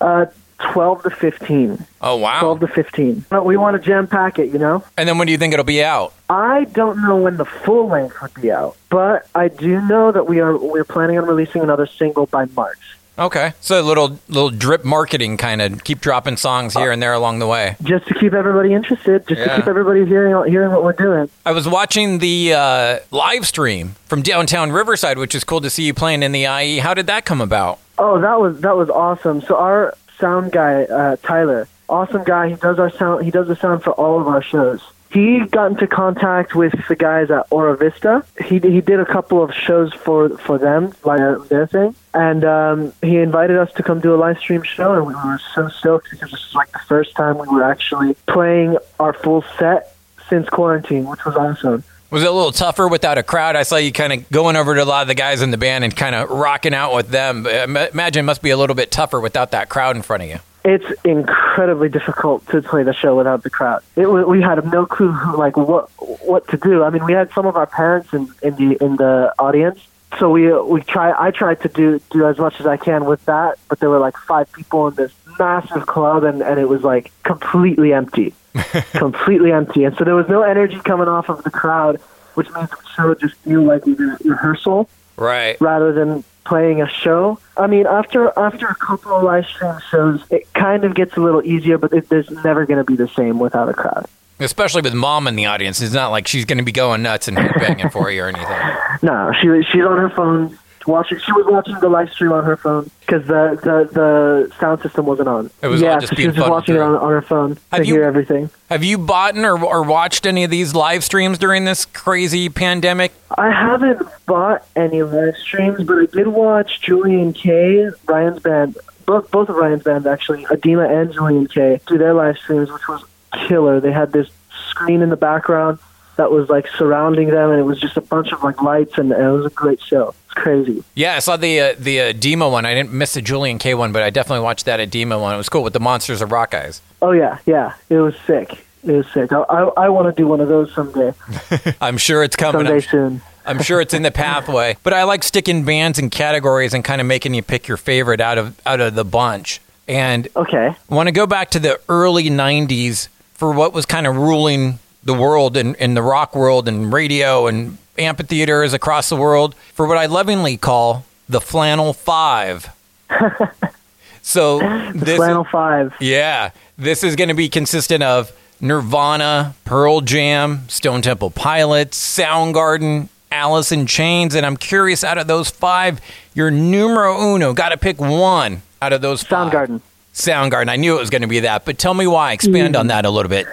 Uh, 0.00 0.26
12 0.70 1.02
to 1.02 1.10
15. 1.10 1.86
Oh 2.00 2.16
wow. 2.16 2.40
12 2.40 2.60
to 2.60 2.68
15. 2.68 3.24
But 3.28 3.44
we 3.44 3.56
want 3.56 3.80
to 3.80 3.86
jam 3.86 4.06
pack 4.06 4.38
it, 4.38 4.52
you 4.52 4.58
know? 4.58 4.84
And 4.96 5.08
then 5.08 5.18
when 5.18 5.26
do 5.26 5.32
you 5.32 5.38
think 5.38 5.52
it'll 5.52 5.64
be 5.64 5.82
out? 5.82 6.14
I 6.28 6.64
don't 6.64 7.02
know 7.02 7.16
when 7.16 7.36
the 7.36 7.44
full 7.44 7.88
length 7.88 8.20
would 8.22 8.34
be 8.34 8.50
out, 8.50 8.76
but 8.88 9.26
I 9.34 9.48
do 9.48 9.80
know 9.82 10.12
that 10.12 10.26
we 10.26 10.40
are 10.40 10.56
we're 10.56 10.84
planning 10.84 11.18
on 11.18 11.26
releasing 11.26 11.62
another 11.62 11.86
single 11.86 12.26
by 12.26 12.46
March. 12.56 12.96
Okay. 13.18 13.52
So 13.60 13.80
a 13.80 13.82
little 13.84 14.18
little 14.28 14.50
drip 14.50 14.84
marketing 14.84 15.36
kind 15.36 15.60
of 15.60 15.84
keep 15.84 16.00
dropping 16.00 16.36
songs 16.38 16.74
here 16.74 16.90
and 16.90 17.02
there 17.02 17.12
along 17.12 17.40
the 17.40 17.46
way. 17.46 17.76
Just 17.82 18.06
to 18.08 18.14
keep 18.14 18.32
everybody 18.32 18.72
interested, 18.72 19.26
just 19.28 19.38
Yeah. 19.38 19.48
to 19.48 19.56
keep 19.56 19.66
everybody 19.66 20.06
hearing 20.06 20.50
hearing 20.50 20.70
what 20.72 20.82
we're 20.82 20.92
doing. 20.94 21.28
I 21.44 21.52
was 21.52 21.68
watching 21.68 22.18
the 22.18 22.54
uh, 22.54 22.98
live 23.10 23.46
stream 23.46 23.96
from 24.06 24.22
downtown 24.22 24.72
Riverside, 24.72 25.18
which 25.18 25.34
is 25.34 25.44
cool 25.44 25.60
to 25.60 25.70
see 25.70 25.84
you 25.84 25.94
playing 25.94 26.22
in 26.22 26.32
the 26.32 26.46
IE. 26.46 26.78
How 26.78 26.94
did 26.94 27.06
that 27.06 27.24
come 27.26 27.40
about? 27.40 27.78
Oh, 27.98 28.20
that 28.20 28.40
was 28.40 28.60
that 28.62 28.76
was 28.76 28.88
awesome. 28.88 29.42
So 29.42 29.56
our 29.56 29.94
sound 30.18 30.50
guy, 30.52 30.84
uh, 30.84 31.16
Tyler, 31.22 31.68
awesome 31.90 32.24
guy. 32.24 32.48
He 32.48 32.54
does 32.54 32.78
our 32.78 32.90
sound. 32.90 33.24
He 33.24 33.30
does 33.30 33.46
the 33.46 33.56
sound 33.56 33.82
for 33.82 33.90
all 33.92 34.20
of 34.20 34.26
our 34.26 34.42
shows. 34.42 34.80
He 35.12 35.40
got 35.40 35.72
into 35.72 35.86
contact 35.86 36.54
with 36.54 36.72
the 36.88 36.96
guys 36.96 37.30
at 37.30 37.46
Ora 37.50 37.76
Vista. 37.76 38.24
He 38.42 38.58
he 38.58 38.80
did 38.80 38.98
a 38.98 39.04
couple 39.04 39.42
of 39.42 39.52
shows 39.52 39.92
for 39.92 40.30
for 40.38 40.56
them 40.56 40.92
via 41.04 41.38
their 41.50 41.66
thing, 41.66 41.94
and 42.14 42.44
um, 42.46 42.92
he 43.02 43.18
invited 43.18 43.58
us 43.58 43.70
to 43.74 43.82
come 43.82 44.00
do 44.00 44.14
a 44.14 44.16
live 44.16 44.38
stream 44.38 44.62
show, 44.62 44.94
and 44.94 45.06
we 45.06 45.14
were 45.14 45.38
so 45.54 45.68
stoked 45.68 46.10
because 46.10 46.30
this 46.30 46.30
was 46.30 46.54
like 46.54 46.72
the 46.72 46.78
first 46.88 47.14
time 47.14 47.36
we 47.36 47.46
were 47.46 47.62
actually 47.62 48.14
playing 48.26 48.78
our 48.98 49.12
full 49.12 49.44
set 49.58 49.94
since 50.30 50.48
quarantine, 50.48 51.04
which 51.04 51.24
was 51.26 51.36
awesome. 51.36 51.84
Was 52.10 52.22
it 52.22 52.28
a 52.28 52.32
little 52.32 52.52
tougher 52.52 52.88
without 52.88 53.18
a 53.18 53.22
crowd? 53.22 53.54
I 53.54 53.64
saw 53.64 53.76
you 53.76 53.92
kind 53.92 54.14
of 54.14 54.30
going 54.30 54.56
over 54.56 54.74
to 54.74 54.82
a 54.82 54.84
lot 54.84 55.02
of 55.02 55.08
the 55.08 55.14
guys 55.14 55.42
in 55.42 55.50
the 55.50 55.58
band 55.58 55.84
and 55.84 55.94
kind 55.94 56.14
of 56.14 56.30
rocking 56.30 56.72
out 56.74 56.94
with 56.94 57.08
them. 57.08 57.46
I 57.46 57.64
imagine 57.64 58.20
it 58.20 58.26
must 58.26 58.42
be 58.42 58.50
a 58.50 58.56
little 58.56 58.76
bit 58.76 58.90
tougher 58.90 59.20
without 59.20 59.50
that 59.50 59.68
crowd 59.68 59.96
in 59.96 60.02
front 60.02 60.22
of 60.22 60.28
you. 60.30 60.38
It's 60.64 60.84
incredibly 61.04 61.88
difficult 61.88 62.46
to 62.50 62.62
play 62.62 62.84
the 62.84 62.92
show 62.92 63.16
without 63.16 63.42
the 63.42 63.50
crowd. 63.50 63.82
It 63.96 64.06
we 64.06 64.40
had 64.40 64.64
no 64.72 64.86
clue 64.86 65.10
who, 65.10 65.36
like 65.36 65.56
what 65.56 65.88
what 65.98 66.46
to 66.48 66.56
do. 66.56 66.84
I 66.84 66.90
mean, 66.90 67.04
we 67.04 67.12
had 67.14 67.32
some 67.32 67.46
of 67.46 67.56
our 67.56 67.66
parents 67.66 68.12
in, 68.14 68.28
in 68.42 68.54
the 68.56 68.84
in 68.84 68.96
the 68.96 69.34
audience, 69.40 69.80
so 70.20 70.30
we 70.30 70.52
we 70.62 70.80
try. 70.82 71.12
I 71.18 71.32
tried 71.32 71.60
to 71.62 71.68
do 71.68 72.00
do 72.10 72.26
as 72.26 72.38
much 72.38 72.60
as 72.60 72.66
I 72.66 72.76
can 72.76 73.06
with 73.06 73.24
that, 73.26 73.58
but 73.68 73.80
there 73.80 73.90
were 73.90 73.98
like 73.98 74.16
five 74.16 74.52
people 74.52 74.86
in 74.88 74.94
this 74.94 75.12
massive 75.38 75.86
club, 75.86 76.22
and 76.22 76.42
and 76.42 76.60
it 76.60 76.68
was 76.68 76.82
like 76.82 77.10
completely 77.24 77.92
empty, 77.92 78.32
completely 78.92 79.50
empty, 79.50 79.82
and 79.84 79.96
so 79.96 80.04
there 80.04 80.14
was 80.14 80.28
no 80.28 80.42
energy 80.42 80.78
coming 80.84 81.08
off 81.08 81.28
of 81.28 81.42
the 81.42 81.50
crowd, 81.50 82.00
which 82.34 82.48
made 82.50 82.68
the 82.68 82.76
show 82.94 83.14
just 83.16 83.34
feel 83.36 83.62
like 83.62 83.84
we 83.84 83.94
were 83.94 84.16
rehearsal 84.24 84.88
Right. 85.16 85.60
rather 85.60 85.92
than 85.92 86.22
playing 86.44 86.82
a 86.82 86.88
show. 86.88 87.38
I 87.56 87.66
mean, 87.66 87.86
after 87.86 88.32
after 88.38 88.66
a 88.66 88.74
couple 88.74 89.12
of 89.12 89.22
live 89.22 89.46
stream 89.46 89.74
shows, 89.90 90.22
it 90.30 90.52
kind 90.54 90.84
of 90.84 90.94
gets 90.94 91.16
a 91.16 91.20
little 91.20 91.42
easier, 91.44 91.78
but 91.78 91.92
it, 91.92 92.08
there's 92.08 92.30
never 92.30 92.64
going 92.66 92.78
to 92.78 92.84
be 92.84 92.96
the 92.96 93.08
same 93.08 93.38
without 93.38 93.68
a 93.68 93.74
crowd. 93.74 94.06
Especially 94.40 94.82
with 94.82 94.94
mom 94.94 95.28
in 95.28 95.36
the 95.36 95.46
audience. 95.46 95.80
It's 95.80 95.94
not 95.94 96.10
like 96.10 96.26
she's 96.26 96.44
going 96.44 96.58
to 96.58 96.64
be 96.64 96.72
going 96.72 97.02
nuts 97.02 97.28
and 97.28 97.36
headbanging 97.36 97.92
for 97.92 98.10
you 98.10 98.24
or 98.24 98.28
anything. 98.28 98.46
No, 99.04 99.32
she 99.40 99.48
she's 99.64 99.82
on 99.84 99.98
her 99.98 100.10
phone 100.10 100.56
watching. 100.86 101.18
She 101.18 101.32
was 101.32 101.46
watching 101.46 101.78
the 101.80 101.88
live 101.88 102.10
stream 102.10 102.32
on 102.32 102.44
her 102.44 102.56
phone 102.56 102.90
because 103.00 103.26
the, 103.26 103.58
the 103.62 103.88
the 103.92 104.52
sound 104.58 104.82
system 104.82 105.06
wasn't 105.06 105.28
on. 105.28 105.50
It 105.62 105.68
was 105.68 105.80
yeah, 105.80 105.98
just 105.98 106.08
so 106.08 106.16
she 106.16 106.26
was 106.26 106.36
watching 106.36 106.76
it 106.76 106.80
on, 106.80 106.94
on 106.94 107.10
her 107.10 107.22
phone 107.22 107.58
Have 107.70 107.82
to 107.82 107.86
you- 107.86 107.94
hear 107.94 108.04
everything. 108.04 108.50
Have 108.70 108.82
you 108.84 108.96
bought 108.98 109.36
or, 109.36 109.62
or 109.62 109.82
watched 109.82 110.24
any 110.26 110.44
of 110.44 110.50
these 110.50 110.74
live 110.74 111.04
streams 111.04 111.38
during 111.38 111.64
this 111.64 111.84
crazy 111.84 112.48
pandemic? 112.48 113.12
I 113.36 113.50
haven't 113.50 114.02
bought 114.26 114.66
any 114.76 115.02
live 115.02 115.36
streams, 115.36 115.84
but 115.84 115.98
I 115.98 116.06
did 116.06 116.28
watch 116.28 116.80
Julien-K, 116.80 117.90
Ryan's 118.06 118.40
band, 118.40 118.78
both 119.06 119.30
both 119.30 119.48
of 119.48 119.56
Ryan's 119.56 119.82
bands 119.82 120.06
actually, 120.06 120.44
Adema 120.46 120.88
and 120.90 121.12
Julien-K, 121.12 121.80
do 121.86 121.98
their 121.98 122.14
live 122.14 122.38
streams, 122.38 122.70
which 122.70 122.88
was 122.88 123.04
killer. 123.46 123.80
They 123.80 123.92
had 123.92 124.12
this 124.12 124.28
screen 124.70 125.02
in 125.02 125.10
the 125.10 125.16
background 125.16 125.78
that 126.16 126.30
was 126.30 126.48
like 126.48 126.66
surrounding 126.78 127.28
them, 127.30 127.50
and 127.50 127.58
it 127.60 127.64
was 127.64 127.80
just 127.80 127.96
a 127.96 128.00
bunch 128.00 128.32
of 128.32 128.42
like 128.42 128.60
lights, 128.62 128.98
and, 128.98 129.12
and 129.12 129.22
it 129.24 129.30
was 129.30 129.46
a 129.46 129.50
great 129.50 129.80
show. 129.80 130.14
It's 130.26 130.34
crazy. 130.34 130.82
Yeah, 130.94 131.16
I 131.16 131.18
saw 131.20 131.36
the 131.36 131.60
uh, 131.60 131.74
the 131.78 132.00
uh, 132.00 132.12
Demo 132.12 132.50
one. 132.50 132.64
I 132.66 132.74
didn't 132.74 132.92
miss 132.92 133.14
the 133.14 133.22
Julien-K 133.22 133.74
one, 133.74 133.92
but 133.92 134.02
I 134.02 134.10
definitely 134.10 134.44
watched 134.44 134.64
that 134.66 134.80
at 134.80 134.90
Demo 134.90 135.20
one. 135.20 135.34
It 135.34 135.38
was 135.38 135.48
cool 135.48 135.62
with 135.62 135.72
the 135.72 135.80
Monsters 135.80 136.20
of 136.20 136.30
Rock 136.32 136.50
guys. 136.52 136.82
Oh 137.00 137.12
yeah, 137.12 137.38
yeah, 137.46 137.74
it 137.88 137.98
was 137.98 138.14
sick. 138.26 138.64
It 138.84 138.92
was 138.92 139.06
sick. 139.12 139.32
I 139.32 139.38
I, 139.42 139.62
I 139.84 139.88
want 139.88 140.14
to 140.14 140.20
do 140.20 140.26
one 140.26 140.40
of 140.40 140.48
those 140.48 140.72
someday, 140.74 141.12
I'm 141.80 141.96
sure 141.98 142.22
it's 142.22 142.36
coming. 142.36 142.66
someday 142.66 142.74
I'm, 142.74 142.80
soon. 142.90 143.22
I'm 143.44 143.62
sure 143.62 143.80
it's 143.80 143.94
in 143.94 144.02
the 144.02 144.10
pathway. 144.10 144.76
But 144.82 144.92
I 144.92 145.02
like 145.04 145.22
sticking 145.24 145.64
bands 145.64 145.98
and 145.98 146.10
categories 146.10 146.74
and 146.74 146.84
kind 146.84 147.00
of 147.00 147.06
making 147.06 147.34
you 147.34 147.42
pick 147.42 147.66
your 147.68 147.76
favorite 147.76 148.20
out 148.20 148.38
of 148.38 148.60
out 148.66 148.80
of 148.80 148.94
the 148.94 149.04
bunch. 149.04 149.60
And 149.88 150.28
Okay. 150.36 150.74
I 150.90 150.94
want 150.94 151.08
to 151.08 151.12
go 151.12 151.26
back 151.26 151.50
to 151.52 151.58
the 151.58 151.80
early 151.88 152.30
90s 152.30 153.08
for 153.34 153.50
what 153.52 153.72
was 153.72 153.84
kind 153.84 154.06
of 154.06 154.16
ruling 154.16 154.78
the 155.04 155.14
world 155.14 155.56
and, 155.56 155.76
in 155.76 155.94
the 155.94 156.02
rock 156.02 156.34
world 156.34 156.68
and 156.68 156.92
radio 156.92 157.46
and 157.46 157.78
amphitheaters 157.98 158.72
across 158.72 159.08
the 159.08 159.16
world 159.16 159.54
for 159.74 159.86
what 159.86 159.98
I 159.98 160.06
lovingly 160.06 160.56
call 160.56 161.04
the 161.28 161.40
Flannel 161.40 161.92
Five. 161.92 162.68
so 164.22 164.58
The 164.58 164.92
this, 164.94 165.16
Flannel 165.16 165.44
Five. 165.44 165.94
yeah, 166.00 166.50
this 166.78 167.04
is 167.04 167.16
going 167.16 167.28
to 167.28 167.34
be 167.34 167.48
consistent 167.48 168.02
of 168.02 168.32
Nirvana, 168.60 169.54
Pearl 169.64 170.00
Jam, 170.00 170.68
Stone 170.68 171.02
Temple 171.02 171.30
Pilots, 171.30 171.98
Soundgarden, 171.98 173.08
Alice 173.32 173.72
in 173.72 173.86
Chains, 173.86 174.34
and 174.34 174.46
I'm 174.46 174.56
curious 174.56 175.02
out 175.02 175.18
of 175.18 175.26
those 175.26 175.50
five, 175.50 176.00
your 176.34 176.50
numero 176.50 177.34
uno. 177.34 177.54
Got 177.54 177.70
to 177.70 177.76
pick 177.76 178.00
one 178.00 178.62
out 178.80 178.92
of 178.92 179.00
those 179.00 179.22
five. 179.22 179.52
Soundgarden. 179.52 179.80
Soundgarden. 180.14 180.68
I 180.68 180.76
knew 180.76 180.96
it 180.96 181.00
was 181.00 181.10
going 181.10 181.22
to 181.22 181.28
be 181.28 181.40
that, 181.40 181.64
but 181.64 181.78
tell 181.78 181.94
me 181.94 182.06
why. 182.06 182.32
Expand 182.32 182.74
mm. 182.74 182.80
on 182.80 182.86
that 182.88 183.04
a 183.04 183.10
little 183.10 183.30
bit. 183.30 183.46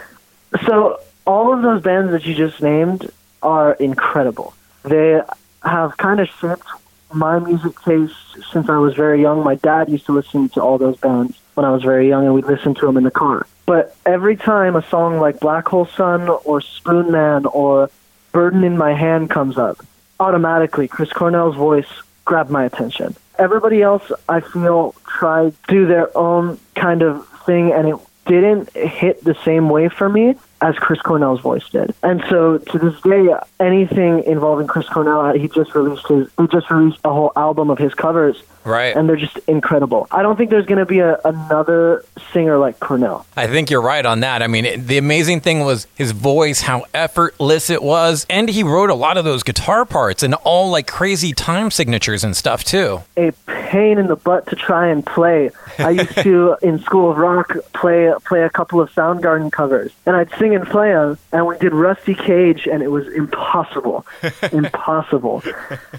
So 0.65 0.99
all 1.29 1.53
of 1.53 1.61
those 1.61 1.83
bands 1.83 2.11
that 2.11 2.25
you 2.25 2.33
just 2.33 2.59
named 2.59 3.07
are 3.43 3.73
incredible. 3.73 4.55
They 4.81 5.21
have 5.61 5.95
kind 5.97 6.19
of 6.19 6.27
shaped 6.27 6.65
my 7.13 7.37
music 7.37 7.79
taste 7.81 8.15
since 8.51 8.67
I 8.67 8.77
was 8.77 8.95
very 8.95 9.21
young. 9.21 9.43
My 9.43 9.53
dad 9.53 9.89
used 9.89 10.07
to 10.07 10.11
listen 10.11 10.49
to 10.49 10.61
all 10.61 10.79
those 10.79 10.97
bands 10.97 11.39
when 11.53 11.67
I 11.67 11.71
was 11.71 11.83
very 11.83 12.07
young, 12.07 12.25
and 12.25 12.33
we'd 12.33 12.45
listen 12.45 12.73
to 12.73 12.85
them 12.87 12.97
in 12.97 13.03
the 13.03 13.11
car. 13.11 13.45
But 13.67 13.95
every 14.07 14.37
time 14.37 14.75
a 14.75 14.81
song 14.89 15.19
like 15.19 15.39
Black 15.39 15.67
Hole 15.67 15.85
Sun 15.85 16.29
or 16.29 16.61
Spoonman 16.61 17.45
or 17.53 17.91
Burden 18.31 18.63
in 18.63 18.75
My 18.75 18.93
Hand 18.93 19.29
comes 19.29 19.55
up, 19.55 19.85
automatically 20.19 20.87
Chris 20.87 21.13
Cornell's 21.13 21.55
voice 21.55 21.91
grabbed 22.25 22.49
my 22.49 22.65
attention. 22.65 23.15
Everybody 23.37 23.83
else, 23.83 24.11
I 24.27 24.39
feel, 24.39 24.95
tried 25.05 25.53
to 25.67 25.73
do 25.73 25.85
their 25.85 26.09
own 26.17 26.59
kind 26.73 27.03
of 27.03 27.27
thing, 27.45 27.71
and 27.71 27.87
it 27.87 27.95
didn't 28.25 28.71
hit 28.73 29.23
the 29.23 29.35
same 29.45 29.69
way 29.69 29.89
for 29.89 30.09
me 30.09 30.35
as 30.61 30.75
Chris 30.75 31.01
Cornell's 31.01 31.41
voice 31.41 31.67
did. 31.69 31.93
And 32.03 32.23
so 32.29 32.57
to 32.57 32.77
this 32.79 32.99
day, 33.01 33.29
anything 33.59 34.23
involving 34.25 34.67
Chris 34.67 34.87
Cornell, 34.87 35.33
he 35.33 35.47
just 35.47 35.73
released 35.75 36.07
his, 36.07 36.27
he 36.39 36.47
just 36.47 36.69
released 36.69 36.99
a 37.05 37.13
whole 37.13 37.31
album 37.35 37.69
of 37.69 37.77
his 37.77 37.93
covers, 37.93 38.41
Right. 38.65 38.95
and 38.95 39.07
they're 39.07 39.15
just 39.15 39.37
incredible. 39.47 40.07
I 40.11 40.21
don't 40.21 40.35
think 40.35 40.49
there's 40.49 40.65
going 40.65 40.79
to 40.79 40.85
be 40.85 40.99
a, 40.99 41.17
another 41.25 42.03
singer 42.33 42.57
like 42.57 42.79
Cornell. 42.79 43.25
I 43.37 43.47
think 43.47 43.69
you're 43.69 43.81
right 43.81 44.05
on 44.05 44.19
that. 44.19 44.43
I 44.43 44.47
mean, 44.47 44.65
it, 44.65 44.85
the 44.85 44.97
amazing 44.97 45.41
thing 45.41 45.61
was 45.61 45.87
his 45.95 46.11
voice, 46.11 46.61
how 46.61 46.85
effortless 46.93 47.69
it 47.69 47.81
was, 47.81 48.25
and 48.29 48.49
he 48.49 48.63
wrote 48.63 48.89
a 48.89 48.95
lot 48.95 49.17
of 49.17 49.23
those 49.25 49.43
guitar 49.43 49.85
parts 49.85 50.23
and 50.23 50.33
all 50.43 50.69
like 50.69 50.87
crazy 50.87 51.33
time 51.33 51.71
signatures 51.71 52.23
and 52.23 52.35
stuff 52.35 52.63
too. 52.63 53.01
a 53.17 53.31
pain 53.47 53.97
in 53.97 54.07
the 54.07 54.15
butt 54.15 54.47
to 54.47 54.55
try 54.55 54.87
and 54.87 55.05
play. 55.05 55.51
I 55.77 55.91
used 55.91 56.15
to 56.17 56.57
in 56.61 56.79
School 56.79 57.11
of 57.11 57.17
Rock 57.17 57.55
play 57.73 58.11
play 58.25 58.41
a 58.43 58.49
couple 58.49 58.81
of 58.81 58.91
Soundgarden 58.91 59.51
covers, 59.51 59.91
and 60.05 60.15
I'd 60.15 60.29
sing 60.37 60.48
sing 60.49 60.55
and 60.55 60.67
play 60.67 60.91
them, 60.91 61.17
and 61.31 61.45
we 61.47 61.57
did 61.57 61.73
Rusty 61.73 62.15
Cage, 62.15 62.67
and 62.67 62.81
it 62.81 62.89
was 62.89 63.07
impossible, 63.07 64.05
impossible. 64.51 65.43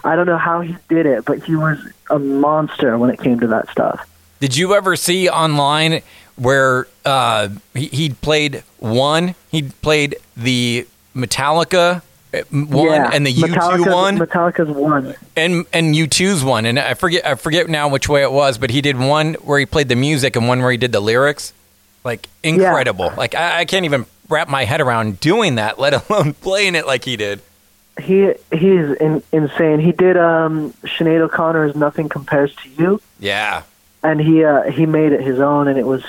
I 0.05 0.17
don't 0.17 0.27
know 0.27 0.39
how 0.39 0.61
he 0.61 0.77
did 0.89 1.07
it, 1.07 1.25
but 1.25 1.43
he 1.45 1.57
was 1.57 1.79
a 2.11 2.19
monster 2.19 2.97
when 2.99 3.11
it 3.11 3.21
came 3.21 3.41
to 3.41 3.47
that 3.49 3.69
stuff. 3.71 4.09
Did 4.41 4.57
you 4.57 4.75
ever 4.75 4.97
see 4.97 5.29
online 5.29 6.03
where 6.37 6.87
uh, 7.05 7.49
he, 7.75 7.87
he 7.87 8.11
played 8.11 8.63
one? 8.79 9.35
He 9.51 9.63
played 9.63 10.17
the 10.37 10.87
Metallica 11.15 12.03
uh, 12.33 12.43
one 12.53 12.87
yeah. 12.87 13.11
and 13.13 13.27
the 13.27 13.33
U 13.33 13.47
two 13.47 13.53
Metallica's- 13.53 13.93
one 13.93 14.19
Metallica's 14.19 14.69
one. 14.69 15.15
and 15.37 15.67
and 15.73 15.97
U 15.97 16.07
2's 16.07 16.45
one, 16.45 16.65
and 16.65 16.79
I 16.79 16.95
forget 16.95 17.27
I 17.27 17.35
forget 17.35 17.69
now 17.69 17.89
which 17.89 18.09
way 18.09 18.23
it 18.23 18.31
was, 18.31 18.57
but 18.57 18.71
he 18.71 18.81
did 18.81 18.97
one 18.97 19.35
where 19.35 19.59
he 19.59 19.67
played 19.67 19.89
the 19.89 19.97
music 19.97 20.37
and 20.37 20.47
one 20.47 20.61
where 20.61 20.71
he 20.71 20.77
did 20.77 20.93
the 20.93 21.01
lyrics. 21.01 21.53
Like 22.05 22.29
incredible! 22.43 23.13
Like 23.17 23.35
I, 23.35 23.61
I 23.61 23.65
can't 23.67 23.85
even 23.85 24.07
wrap 24.31 24.49
my 24.49 24.65
head 24.65 24.81
around 24.81 25.21
doing 25.21 25.57
that, 25.57 25.79
let 25.79 25.93
alone 26.09 26.33
playing 26.41 26.75
it 26.75 26.87
like 26.87 27.05
he 27.05 27.17
did. 27.17 27.41
He 28.01 28.33
he's 28.53 28.93
in, 28.97 29.23
insane. 29.33 29.81
He 29.81 29.93
did 29.93 30.17
um 30.17 30.73
Sinead 30.85 31.21
O'Connor's 31.21 31.75
"Nothing 31.77 32.09
Compares 32.09 32.55
to 32.57 32.69
You," 32.71 33.01
Yeah, 33.19 33.65
and 34.03 34.21
he 34.21 34.43
uh, 34.45 34.71
he 34.71 34.87
made 34.87 35.13
it 35.13 35.21
his 35.21 35.39
own, 35.41 35.69
and 35.69 35.79
it 35.79 35.87
was 35.87 36.03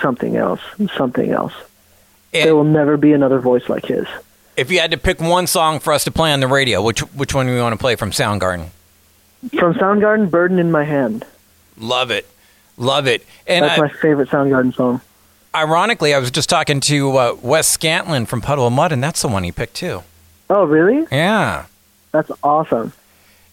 something 0.00 0.36
else, 0.36 0.60
something 0.96 1.30
else. 1.30 1.52
and 2.32 2.46
There 2.48 2.56
will 2.56 2.64
never 2.64 2.96
be 2.96 3.12
another 3.12 3.38
voice 3.38 3.68
like 3.68 3.84
his. 3.86 4.06
if 4.56 4.70
you 4.72 4.80
had 4.80 4.90
to 4.90 4.96
pick 4.96 5.20
one 5.20 5.46
song 5.46 5.78
for 5.78 5.92
us 5.92 6.02
to 6.04 6.10
play 6.10 6.32
on 6.32 6.40
the 6.40 6.48
radio, 6.48 6.82
which 6.82 7.00
which 7.12 7.32
one 7.34 7.46
do 7.46 7.54
we 7.54 7.60
want 7.60 7.74
to 7.74 7.78
play 7.78 7.94
from 7.94 8.10
Soundgarden? 8.10 8.70
From 9.58 9.74
Soundgarden, 9.74 10.30
"Burden 10.30 10.58
in 10.58 10.72
My 10.72 10.82
Hand." 10.84 11.24
Love 11.78 12.10
it, 12.10 12.26
love 12.76 13.06
it. 13.06 13.24
And 13.46 13.64
That's 13.64 13.78
I, 13.78 13.82
my 13.82 13.92
favorite 14.00 14.30
Soundgarden 14.30 14.74
song. 14.74 15.00
Ironically, 15.54 16.14
I 16.14 16.18
was 16.18 16.30
just 16.30 16.48
talking 16.50 16.80
to 16.80 17.16
uh, 17.16 17.36
Wes 17.40 17.76
Scantlin 17.76 18.26
from 18.26 18.40
Puddle 18.40 18.66
of 18.66 18.72
Mudd, 18.72 18.92
and 18.92 19.02
that's 19.02 19.22
the 19.22 19.28
one 19.28 19.44
he 19.44 19.52
picked 19.52 19.74
too. 19.74 20.02
Oh, 20.50 20.64
really? 20.64 21.06
Yeah. 21.12 21.66
That's 22.12 22.30
awesome. 22.42 22.92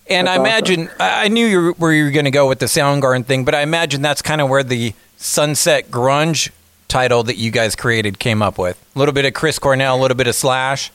And 0.09 0.27
That's 0.27 0.37
I 0.37 0.41
imagine 0.41 0.89
I 0.99 1.25
I 1.25 1.27
knew 1.27 1.45
you 1.45 1.61
were, 1.61 1.71
where 1.73 1.93
you 1.93 2.05
were 2.05 2.11
going 2.11 2.25
to 2.25 2.31
go 2.31 2.47
with 2.47 2.59
the 2.59 2.65
Soundgarden 2.65 3.25
thing, 3.25 3.45
but 3.45 3.55
I 3.55 3.61
imagine 3.61 4.01
that's 4.01 4.21
kind 4.21 4.41
of 4.41 4.49
where 4.49 4.63
the 4.63 4.93
Sunset 5.17 5.89
Grunge 5.89 6.51
title 6.87 7.23
that 7.23 7.37
you 7.37 7.51
guys 7.51 7.75
created 7.75 8.19
came 8.19 8.41
up 8.41 8.57
with. 8.57 8.83
A 8.95 8.99
little 8.99 9.13
bit 9.13 9.25
of 9.25 9.33
Chris 9.33 9.59
Cornell, 9.59 9.95
a 9.95 10.01
little 10.01 10.17
bit 10.17 10.27
of 10.27 10.35
Slash. 10.35 10.91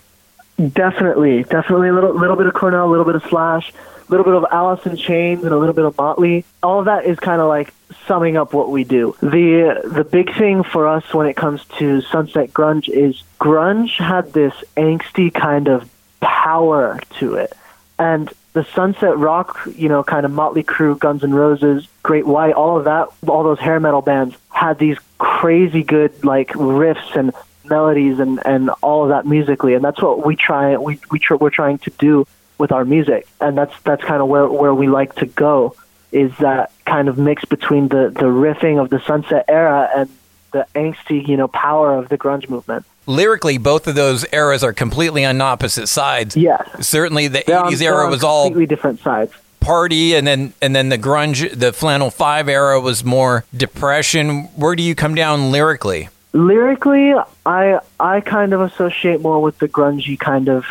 Definitely, 0.73 1.45
definitely 1.45 1.89
a 1.89 1.93
little, 1.93 2.15
little 2.15 2.37
bit 2.37 2.47
of 2.47 2.55
Cornell, 2.55 2.87
a 2.87 2.91
little 2.91 3.05
bit 3.05 3.15
of 3.15 3.23
Slash, 3.25 3.73
a 3.73 4.11
little 4.11 4.25
bit 4.25 4.35
of 4.35 4.45
Alice 4.51 4.85
in 4.87 4.97
Chains, 4.97 5.45
and 5.45 5.53
a 5.53 5.57
little 5.57 5.75
bit 5.75 5.85
of 5.85 5.97
Motley. 5.97 6.45
All 6.63 6.81
of 6.81 6.87
that 6.87 7.05
is 7.05 7.19
kind 7.19 7.41
of 7.41 7.49
like 7.49 7.73
summing 8.07 8.37
up 8.37 8.53
what 8.53 8.71
we 8.71 8.85
do. 8.85 9.17
The 9.21 9.81
the 9.85 10.05
big 10.05 10.35
thing 10.37 10.63
for 10.63 10.87
us 10.87 11.13
when 11.13 11.27
it 11.27 11.37
comes 11.37 11.65
to 11.79 12.01
Sunset 12.03 12.53
Grunge 12.53 12.89
is 12.89 13.23
grunge 13.41 13.99
had 13.99 14.33
this 14.33 14.55
angsty 14.77 15.33
kind 15.33 15.69
of 15.69 15.89
power 16.21 17.01
to 17.19 17.35
it, 17.35 17.53
and 17.99 18.33
the 18.53 18.65
Sunset 18.75 19.19
Rock, 19.19 19.69
you 19.75 19.89
know, 19.89 20.03
kind 20.03 20.25
of 20.25 20.33
Motley 20.33 20.65
Crue, 20.65 20.99
Guns 20.99 21.23
N' 21.23 21.35
Roses, 21.35 21.87
Great 22.03 22.27
White, 22.27 22.55
all 22.55 22.79
of 22.79 22.85
that, 22.85 23.09
all 23.29 23.43
those 23.43 23.59
hair 23.59 23.79
metal 23.81 24.01
bands 24.01 24.35
had 24.51 24.79
these 24.79 24.97
crazy 25.19 25.83
good 25.83 26.25
like 26.25 26.49
riffs 26.53 27.15
and 27.15 27.33
melodies 27.65 28.19
and 28.19 28.41
and 28.47 28.71
all 28.83 29.03
of 29.03 29.11
that 29.11 29.27
musically, 29.27 29.75
and 29.75 29.85
that's 29.85 30.01
what 30.01 30.25
we 30.25 30.37
try 30.37 30.77
we 30.77 30.99
we 31.11 31.19
tr- 31.19 31.37
we're 31.37 31.51
trying 31.51 31.79
to 31.79 31.91
do 31.99 32.27
with 32.59 32.73
our 32.73 32.85
music, 32.85 33.27
and 33.41 33.59
that's 33.59 33.75
that's 33.83 34.03
kind 34.03 34.23
of 34.23 34.29
where 34.29 34.49
where 34.49 34.75
we 34.75 34.89
like 34.89 35.15
to 35.17 35.27
go 35.27 35.77
is 36.13 36.33
that 36.39 36.73
kind 36.85 37.09
of 37.09 37.19
mix 37.19 37.45
between 37.45 37.89
the 37.89 38.11
the 38.11 38.27
riffing 38.27 38.81
of 38.81 38.91
the 38.91 39.01
Sunset 39.01 39.45
era 39.49 39.91
and 39.97 40.09
the 40.53 40.67
angsty 40.75 41.27
you 41.27 41.37
know 41.37 41.49
power 41.49 41.95
of 41.97 42.09
the 42.09 42.17
grunge 42.19 42.49
movement. 42.49 42.85
Lyrically, 43.09 43.57
both 43.59 43.87
of 43.87 43.95
those 43.95 44.25
eras 44.33 44.65
are 44.65 44.73
completely 44.73 45.25
on 45.25 45.41
opposite 45.41 45.87
sides. 45.87 46.37
Yes. 46.37 46.69
Certainly, 46.87 47.29
the 47.29 47.45
They're 47.47 47.63
'80s 47.63 47.79
they're 47.79 47.95
era 47.95 48.05
on 48.07 48.11
was 48.11 48.25
all 48.25 48.47
completely 48.47 48.67
different 48.67 49.01
sides. 49.01 49.33
party, 49.61 50.15
and 50.15 50.27
then 50.27 50.53
and 50.63 50.75
then 50.75 50.89
the 50.89 50.99
grunge, 50.99 51.57
the 51.57 51.73
flannel 51.73 52.11
five 52.11 52.49
era 52.49 52.81
was 52.81 53.05
more 53.05 53.45
depression. 53.57 54.45
Where 54.57 54.75
do 54.75 54.83
you 54.83 54.95
come 54.95 55.15
down 55.15 55.51
lyrically? 55.53 56.09
Lyrically, 56.33 57.15
I 57.45 57.81
I 58.01 58.21
kind 58.21 58.53
of 58.53 58.61
associate 58.61 59.21
more 59.21 59.41
with 59.41 59.59
the 59.59 59.69
grungy 59.69 60.19
kind 60.19 60.49
of 60.49 60.65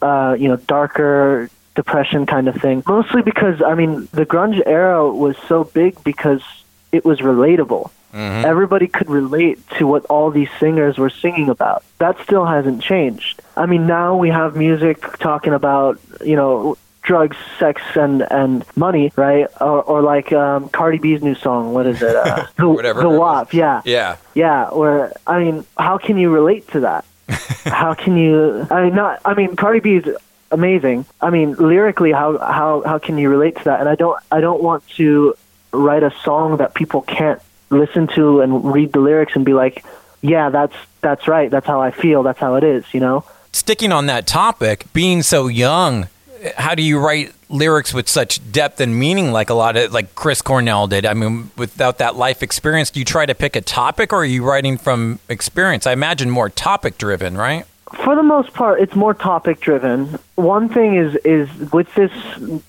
uh, 0.00 0.34
you 0.38 0.48
know 0.48 0.56
darker 0.56 1.48
depression 1.74 2.26
kind 2.26 2.48
of 2.48 2.56
thing. 2.56 2.82
Mostly 2.86 3.22
because 3.22 3.62
I 3.62 3.74
mean 3.74 4.08
the 4.12 4.26
grunge 4.26 4.60
era 4.66 5.10
was 5.10 5.36
so 5.48 5.64
big 5.64 6.02
because 6.04 6.42
it 6.90 7.04
was 7.04 7.20
relatable. 7.20 7.90
Everybody 8.14 8.88
could 8.88 9.08
relate 9.08 9.58
to 9.78 9.86
what 9.86 10.04
all 10.06 10.30
these 10.30 10.50
singers 10.60 10.98
were 10.98 11.08
singing 11.08 11.48
about. 11.48 11.82
That 11.96 12.20
still 12.22 12.44
hasn't 12.44 12.82
changed. 12.82 13.40
I 13.56 13.66
mean 13.66 13.86
now 13.86 14.16
we 14.16 14.28
have 14.28 14.54
music 14.56 15.00
talking 15.18 15.54
about 15.54 15.98
you 16.22 16.36
know 16.36 16.76
drugs, 17.02 17.36
sex, 17.58 17.82
and 17.94 18.22
and 18.30 18.64
money, 18.76 19.12
right? 19.16 19.46
Or, 19.60 19.82
or 19.82 20.02
like 20.02 20.32
um, 20.32 20.68
Cardi 20.68 20.98
B's 20.98 21.22
new 21.22 21.34
song. 21.34 21.74
What 21.74 21.86
is 21.86 22.00
it? 22.00 22.14
Uh, 22.14 22.46
the, 22.56 22.68
Whatever 22.68 23.02
the. 23.02 23.10
WAP. 23.10 23.52
Yeah. 23.52 23.82
Yeah, 23.84 24.16
Yeah, 24.34 24.70
where 24.70 25.12
I 25.26 25.40
mean, 25.40 25.66
how 25.78 25.98
can 25.98 26.16
you 26.16 26.30
relate 26.30 26.68
to 26.68 26.80
that? 26.80 27.04
how 27.64 27.94
can 27.94 28.16
you? 28.16 28.66
I 28.70 28.84
mean, 28.84 28.94
not. 28.94 29.20
I 29.24 29.34
mean, 29.34 29.56
Cardi 29.56 29.80
B 29.80 29.96
is 29.96 30.16
amazing. 30.52 31.06
I 31.20 31.30
mean, 31.30 31.54
lyrically, 31.54 32.12
how 32.12 32.38
how 32.38 32.82
how 32.84 32.98
can 32.98 33.18
you 33.18 33.28
relate 33.28 33.56
to 33.56 33.64
that? 33.64 33.80
And 33.80 33.88
I 33.88 33.94
don't 33.96 34.22
I 34.30 34.40
don't 34.40 34.62
want 34.62 34.86
to 34.96 35.34
write 35.72 36.02
a 36.02 36.12
song 36.22 36.58
that 36.58 36.74
people 36.74 37.00
can't 37.02 37.40
listen 37.70 38.06
to 38.08 38.40
and 38.42 38.72
read 38.72 38.92
the 38.92 39.00
lyrics 39.00 39.34
and 39.34 39.44
be 39.44 39.54
like, 39.54 39.84
yeah, 40.20 40.50
that's 40.50 40.76
that's 41.00 41.26
right. 41.26 41.50
That's 41.50 41.66
how 41.66 41.80
I 41.80 41.90
feel. 41.90 42.22
That's 42.22 42.38
how 42.38 42.54
it 42.54 42.64
is. 42.64 42.84
You 42.92 43.00
know. 43.00 43.24
sticking 43.52 43.92
on 43.92 44.06
that 44.06 44.26
topic, 44.26 44.86
being 44.92 45.22
so 45.22 45.46
young, 45.46 46.08
how 46.56 46.74
do 46.74 46.82
you 46.82 46.98
write 46.98 47.32
lyrics 47.48 47.92
with 47.92 48.08
such 48.08 48.40
depth 48.50 48.80
and 48.80 48.98
meaning 48.98 49.30
like 49.30 49.50
a 49.50 49.54
lot 49.54 49.76
of 49.76 49.92
like 49.92 50.14
Chris 50.14 50.42
Cornell 50.42 50.86
did? 50.86 51.06
I 51.06 51.14
mean, 51.14 51.50
without 51.56 51.98
that 51.98 52.16
life 52.16 52.42
experience, 52.42 52.90
do 52.90 53.00
you 53.00 53.04
try 53.04 53.26
to 53.26 53.34
pick 53.34 53.56
a 53.56 53.60
topic 53.60 54.12
or 54.12 54.22
are 54.22 54.24
you 54.24 54.44
writing 54.44 54.78
from 54.78 55.18
experience? 55.28 55.86
I 55.86 55.92
imagine 55.92 56.30
more 56.30 56.48
topic 56.48 56.98
driven, 56.98 57.36
right? 57.36 57.66
For 57.94 58.16
the 58.16 58.22
most 58.22 58.54
part, 58.54 58.80
it's 58.80 58.94
more 58.94 59.14
topic 59.14 59.60
driven. 59.60 60.18
One 60.34 60.68
thing 60.68 60.94
is 60.94 61.14
is 61.24 61.48
with 61.72 61.92
this 61.94 62.12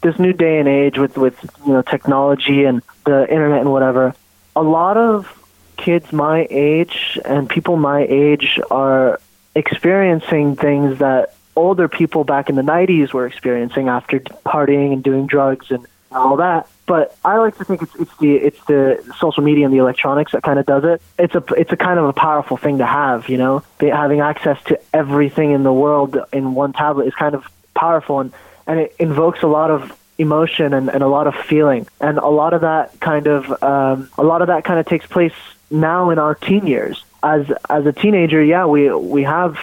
this 0.01 0.20
new 0.20 0.34
day 0.34 0.60
and 0.60 0.68
age 0.68 0.98
with 0.98 1.18
with 1.18 1.38
you 1.65 1.74
know 1.74 1.82
technology 1.82 2.65
and 2.65 2.82
the 3.06 3.22
internet 3.30 3.62
and 3.62 3.72
whatever. 3.72 4.13
A 4.56 4.62
lot 4.62 4.98
of 4.98 5.39
kids 5.77 6.12
my 6.12 6.48
age 6.50 7.20
and 7.25 7.50
people 7.50 7.77
my 7.77 8.06
age 8.08 8.60
are 8.70 9.20
experiencing 9.56 10.56
things 10.56 11.00
that 11.00 11.36
older 11.56 11.88
people 11.88 12.24
back 12.24 12.50
in 12.50 12.56
the 12.56 12.62
90s 12.62 13.13
were 13.13 13.27
experiencing 13.27 13.88
after 13.88 14.20
partying 14.20 14.94
and 14.94 15.03
doing 15.03 15.27
drugs 15.27 15.70
and 15.70 15.86
all 16.15 16.38
that. 16.38 16.67
But 16.86 17.17
I 17.24 17.38
like 17.38 17.58
to 17.58 17.63
think 17.63 17.82
it's 17.82 17.96
it's 17.96 18.17
the 18.17 18.36
it's 18.36 18.65
the 18.65 19.13
social 19.20 19.43
media 19.43 19.65
and 19.65 19.74
the 19.74 19.77
electronics 19.77 20.34
that 20.34 20.43
kind 20.43 20.60
of 20.60 20.65
does 20.65 20.84
it. 20.84 21.01
It's 21.17 21.36
a 21.36 21.43
it's 21.55 21.72
a 21.72 21.77
kind 21.77 21.98
of 22.00 22.05
a 22.05 22.13
powerful 22.13 22.58
thing 22.58 22.79
to 22.79 22.86
have, 22.86 23.29
you 23.29 23.38
know. 23.38 23.63
Having 23.79 24.20
access 24.20 24.62
to 24.65 24.79
everything 24.93 25.51
in 25.51 25.63
the 25.63 25.74
world 25.74 26.17
in 26.34 26.53
one 26.55 26.74
tablet 26.74 27.08
is 27.08 27.13
kind 27.15 27.36
of 27.36 27.46
powerful 27.74 28.20
and 28.20 28.34
and 28.67 28.79
it 28.79 28.96
invokes 29.00 29.43
a 29.43 29.48
lot 29.48 29.72
of 29.72 29.98
emotion 30.17 30.74
and, 30.74 30.89
and 30.89 31.03
a 31.03 31.08
lot 31.08 31.27
of 31.27 31.36
feeling 31.36 31.88
and 32.00 32.17
a 32.17 32.27
lot 32.27 32.53
of 32.53 32.62
that 32.62 33.00
kind 33.00 33.27
of 33.27 33.63
um, 33.63 34.10
a 34.17 34.24
lot 34.24 34.41
of 34.41 34.48
that 34.48 34.63
kind 34.63 34.79
of 34.79 34.86
takes 34.86 35.05
place 35.08 35.34
now 35.72 36.12
in 36.12 36.20
our 36.20 36.36
teen 36.36 36.67
years 36.67 37.03
as 37.24 37.51
as 37.70 37.86
a 37.86 37.91
teenager 37.91 38.43
yeah 38.43 38.65
we 38.65 38.91
we 38.93 39.24
have 39.24 39.58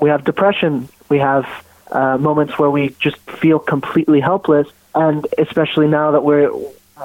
we 0.00 0.08
have 0.08 0.24
depression 0.24 0.88
we 1.08 1.18
have 1.18 1.46
uh, 1.90 2.16
moments 2.16 2.58
where 2.58 2.70
we 2.70 2.88
just 2.98 3.18
feel 3.18 3.58
completely 3.58 4.20
helpless 4.20 4.66
and 4.94 5.26
especially 5.38 5.88
now 5.88 6.10
that 6.12 6.22
we're 6.22 6.50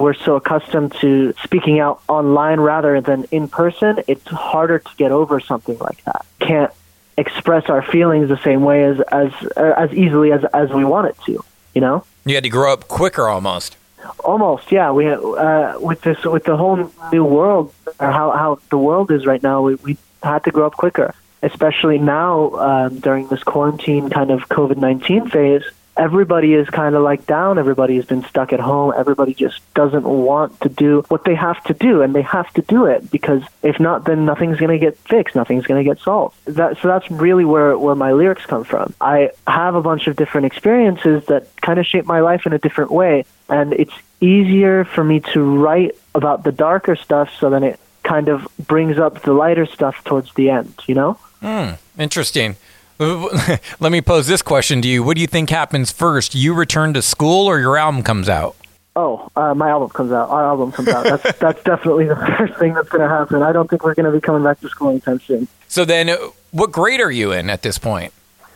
we're 0.00 0.14
so 0.14 0.36
accustomed 0.36 0.94
to 1.00 1.34
speaking 1.42 1.80
out 1.80 2.00
online 2.08 2.60
rather 2.60 3.00
than 3.00 3.24
in 3.30 3.48
person 3.48 4.00
it's 4.06 4.26
harder 4.28 4.78
to 4.78 4.90
get 4.96 5.12
over 5.12 5.40
something 5.40 5.78
like 5.78 6.02
that 6.04 6.24
can't 6.38 6.72
express 7.16 7.68
our 7.68 7.82
feelings 7.82 8.28
the 8.28 8.42
same 8.42 8.62
way 8.62 8.84
as 8.84 9.00
as 9.00 9.32
uh, 9.56 9.74
as 9.76 9.92
easily 9.92 10.30
as 10.32 10.44
as 10.52 10.70
we 10.70 10.84
want 10.84 11.08
it 11.08 11.16
to 11.26 11.42
you 11.74 11.80
know 11.80 12.04
You 12.28 12.34
had 12.34 12.44
to 12.44 12.50
grow 12.50 12.74
up 12.74 12.88
quicker 12.88 13.26
almost. 13.26 13.78
Almost, 14.22 14.70
yeah. 14.70 14.92
We 14.92 15.08
uh, 15.08 15.80
with 15.80 16.02
this 16.02 16.22
with 16.24 16.44
the 16.44 16.58
whole 16.58 16.92
new 17.10 17.24
world, 17.24 17.72
or 17.98 18.12
how 18.12 18.30
how 18.32 18.60
the 18.68 18.76
world 18.76 19.10
is 19.10 19.24
right 19.24 19.42
now. 19.42 19.62
We 19.62 19.76
we 19.76 19.96
had 20.22 20.44
to 20.44 20.50
grow 20.50 20.66
up 20.66 20.74
quicker, 20.74 21.14
especially 21.42 21.98
now 21.98 22.50
um, 22.56 22.98
during 23.00 23.28
this 23.28 23.42
quarantine 23.42 24.10
kind 24.10 24.30
of 24.30 24.40
COVID 24.50 24.76
nineteen 24.76 25.30
phase. 25.30 25.64
Everybody 25.98 26.54
is 26.54 26.68
kind 26.68 26.94
of 26.94 27.02
like 27.02 27.26
down. 27.26 27.58
Everybody 27.58 27.96
has 27.96 28.04
been 28.04 28.24
stuck 28.24 28.52
at 28.52 28.60
home. 28.60 28.94
Everybody 28.96 29.34
just 29.34 29.60
doesn't 29.74 30.04
want 30.04 30.60
to 30.60 30.68
do 30.68 31.04
what 31.08 31.24
they 31.24 31.34
have 31.34 31.62
to 31.64 31.74
do, 31.74 32.02
and 32.02 32.14
they 32.14 32.22
have 32.22 32.50
to 32.54 32.62
do 32.62 32.86
it 32.86 33.10
because 33.10 33.42
if 33.62 33.80
not, 33.80 34.04
then 34.04 34.24
nothing's 34.24 34.58
going 34.58 34.70
to 34.70 34.78
get 34.78 34.96
fixed. 34.98 35.34
Nothing's 35.34 35.66
going 35.66 35.84
to 35.84 35.88
get 35.88 36.00
solved. 36.00 36.36
That 36.46 36.78
so 36.80 36.86
that's 36.88 37.10
really 37.10 37.44
where 37.44 37.76
where 37.76 37.96
my 37.96 38.12
lyrics 38.12 38.46
come 38.46 38.62
from. 38.64 38.94
I 39.00 39.32
have 39.46 39.74
a 39.74 39.82
bunch 39.82 40.06
of 40.06 40.14
different 40.14 40.46
experiences 40.46 41.26
that 41.26 41.48
kind 41.60 41.80
of 41.80 41.86
shape 41.86 42.06
my 42.06 42.20
life 42.20 42.46
in 42.46 42.52
a 42.52 42.58
different 42.58 42.92
way, 42.92 43.24
and 43.48 43.72
it's 43.72 43.94
easier 44.20 44.84
for 44.84 45.02
me 45.02 45.20
to 45.32 45.42
write 45.42 45.96
about 46.14 46.44
the 46.44 46.52
darker 46.52 46.96
stuff 46.96 47.30
so 47.38 47.50
then 47.50 47.62
it 47.62 47.80
kind 48.08 48.28
of 48.28 48.48
brings 48.66 48.98
up 48.98 49.22
the 49.22 49.32
lighter 49.32 49.66
stuff 49.66 50.02
towards 50.04 50.32
the 50.34 50.50
end, 50.50 50.74
you 50.86 50.94
know? 50.94 51.18
Hmm, 51.40 51.72
interesting. 51.98 52.56
Let 53.80 53.92
me 53.92 54.00
pose 54.00 54.26
this 54.26 54.42
question 54.42 54.82
to 54.82 54.88
you. 54.88 55.04
What 55.04 55.14
do 55.14 55.20
you 55.20 55.28
think 55.28 55.50
happens 55.50 55.92
first? 55.92 56.34
You 56.34 56.52
return 56.52 56.94
to 56.94 57.02
school 57.02 57.46
or 57.46 57.60
your 57.60 57.76
album 57.76 58.02
comes 58.02 58.28
out? 58.28 58.56
Oh, 58.96 59.30
uh, 59.36 59.54
my 59.54 59.68
album 59.68 59.90
comes 59.90 60.10
out. 60.10 60.28
Our 60.30 60.44
album 60.44 60.72
comes 60.72 60.88
out. 60.88 61.04
That's 61.04 61.38
that's 61.38 61.62
definitely 61.62 62.06
the 62.06 62.16
first 62.38 62.58
thing 62.58 62.74
that's 62.74 62.88
going 62.88 63.02
to 63.02 63.08
happen. 63.08 63.42
I 63.42 63.52
don't 63.52 63.70
think 63.70 63.84
we're 63.84 63.94
going 63.94 64.06
to 64.06 64.12
be 64.12 64.20
coming 64.20 64.42
back 64.42 64.58
to 64.60 64.68
school 64.68 64.90
anytime 64.90 65.20
soon. 65.20 65.46
So 65.68 65.84
then, 65.84 66.10
uh, 66.10 66.16
what 66.50 66.72
grade 66.72 67.00
are 67.00 67.10
you 67.10 67.30
in 67.30 67.50
at 67.50 67.62
this 67.62 67.78
point? 67.78 68.12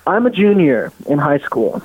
I'm 0.09 0.27
a 0.27 0.31
junior 0.31 0.93
in 1.07 1.19
high 1.19 1.39
school, 1.39 1.81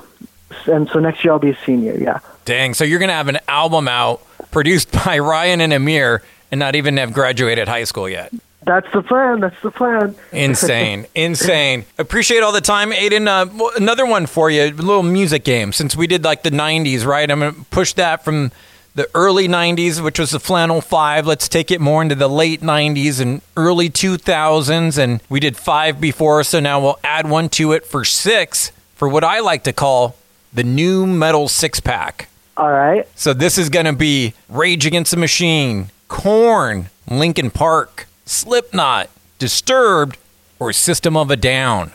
and 0.65 0.89
so 0.89 0.97
next 0.99 1.23
year 1.23 1.33
I'll 1.33 1.39
be 1.39 1.51
a 1.51 1.57
senior. 1.63 1.95
Yeah. 1.95 2.19
Dang. 2.45 2.73
So 2.73 2.83
you're 2.83 2.97
going 2.97 3.09
to 3.09 3.13
have 3.13 3.27
an 3.27 3.37
album 3.47 3.87
out 3.87 4.23
produced 4.49 4.91
by 4.91 5.19
Ryan 5.19 5.61
and 5.61 5.73
Amir 5.73 6.23
and 6.49 6.57
not 6.57 6.75
even 6.75 6.97
have 6.97 7.13
graduated 7.13 7.67
high 7.67 7.83
school 7.83 8.09
yet. 8.09 8.33
That's 8.67 8.91
the 8.91 9.01
plan. 9.01 9.39
That's 9.39 9.59
the 9.61 9.71
plan. 9.71 10.13
Insane. 10.33 11.07
Insane. 11.15 11.85
Appreciate 11.97 12.43
all 12.43 12.51
the 12.51 12.59
time. 12.59 12.91
Aiden, 12.91 13.27
uh, 13.27 13.69
another 13.77 14.05
one 14.05 14.25
for 14.25 14.49
you, 14.49 14.63
a 14.63 14.71
little 14.71 15.03
music 15.03 15.45
game. 15.45 15.71
Since 15.71 15.95
we 15.95 16.05
did 16.05 16.25
like 16.25 16.43
the 16.43 16.49
90s, 16.49 17.05
right? 17.05 17.31
I'm 17.31 17.39
going 17.39 17.55
to 17.55 17.61
push 17.71 17.93
that 17.93 18.25
from 18.25 18.51
the 18.93 19.09
early 19.15 19.47
90s, 19.47 20.03
which 20.03 20.19
was 20.19 20.31
the 20.31 20.39
Flannel 20.39 20.81
5. 20.81 21.25
Let's 21.25 21.47
take 21.47 21.71
it 21.71 21.79
more 21.79 22.01
into 22.01 22.15
the 22.15 22.27
late 22.27 22.59
90s 22.59 23.21
and 23.21 23.41
early 23.55 23.89
2000s. 23.89 24.97
And 24.97 25.21
we 25.29 25.39
did 25.39 25.55
five 25.55 26.01
before, 26.01 26.43
so 26.43 26.59
now 26.59 26.81
we'll 26.81 26.99
add 27.05 27.29
one 27.29 27.47
to 27.49 27.71
it 27.71 27.85
for 27.85 28.03
six 28.03 28.73
for 28.95 29.07
what 29.07 29.23
I 29.23 29.39
like 29.39 29.63
to 29.63 29.71
call 29.71 30.17
the 30.51 30.63
nu 30.65 31.07
metal 31.07 31.47
six 31.47 31.79
pack. 31.79 32.27
All 32.57 32.69
right. 32.69 33.07
So 33.15 33.33
this 33.33 33.57
is 33.57 33.69
going 33.69 33.85
to 33.85 33.93
be 33.93 34.33
Rage 34.49 34.85
Against 34.85 35.11
the 35.11 35.17
Machine, 35.17 35.89
Korn, 36.09 36.89
Linkin 37.09 37.49
Park, 37.49 38.07
Slipknot, 38.27 39.09
Disturbed, 39.39 40.17
or 40.59 40.73
System 40.73 41.15
of 41.15 41.31
a 41.31 41.37
Down. 41.37 41.93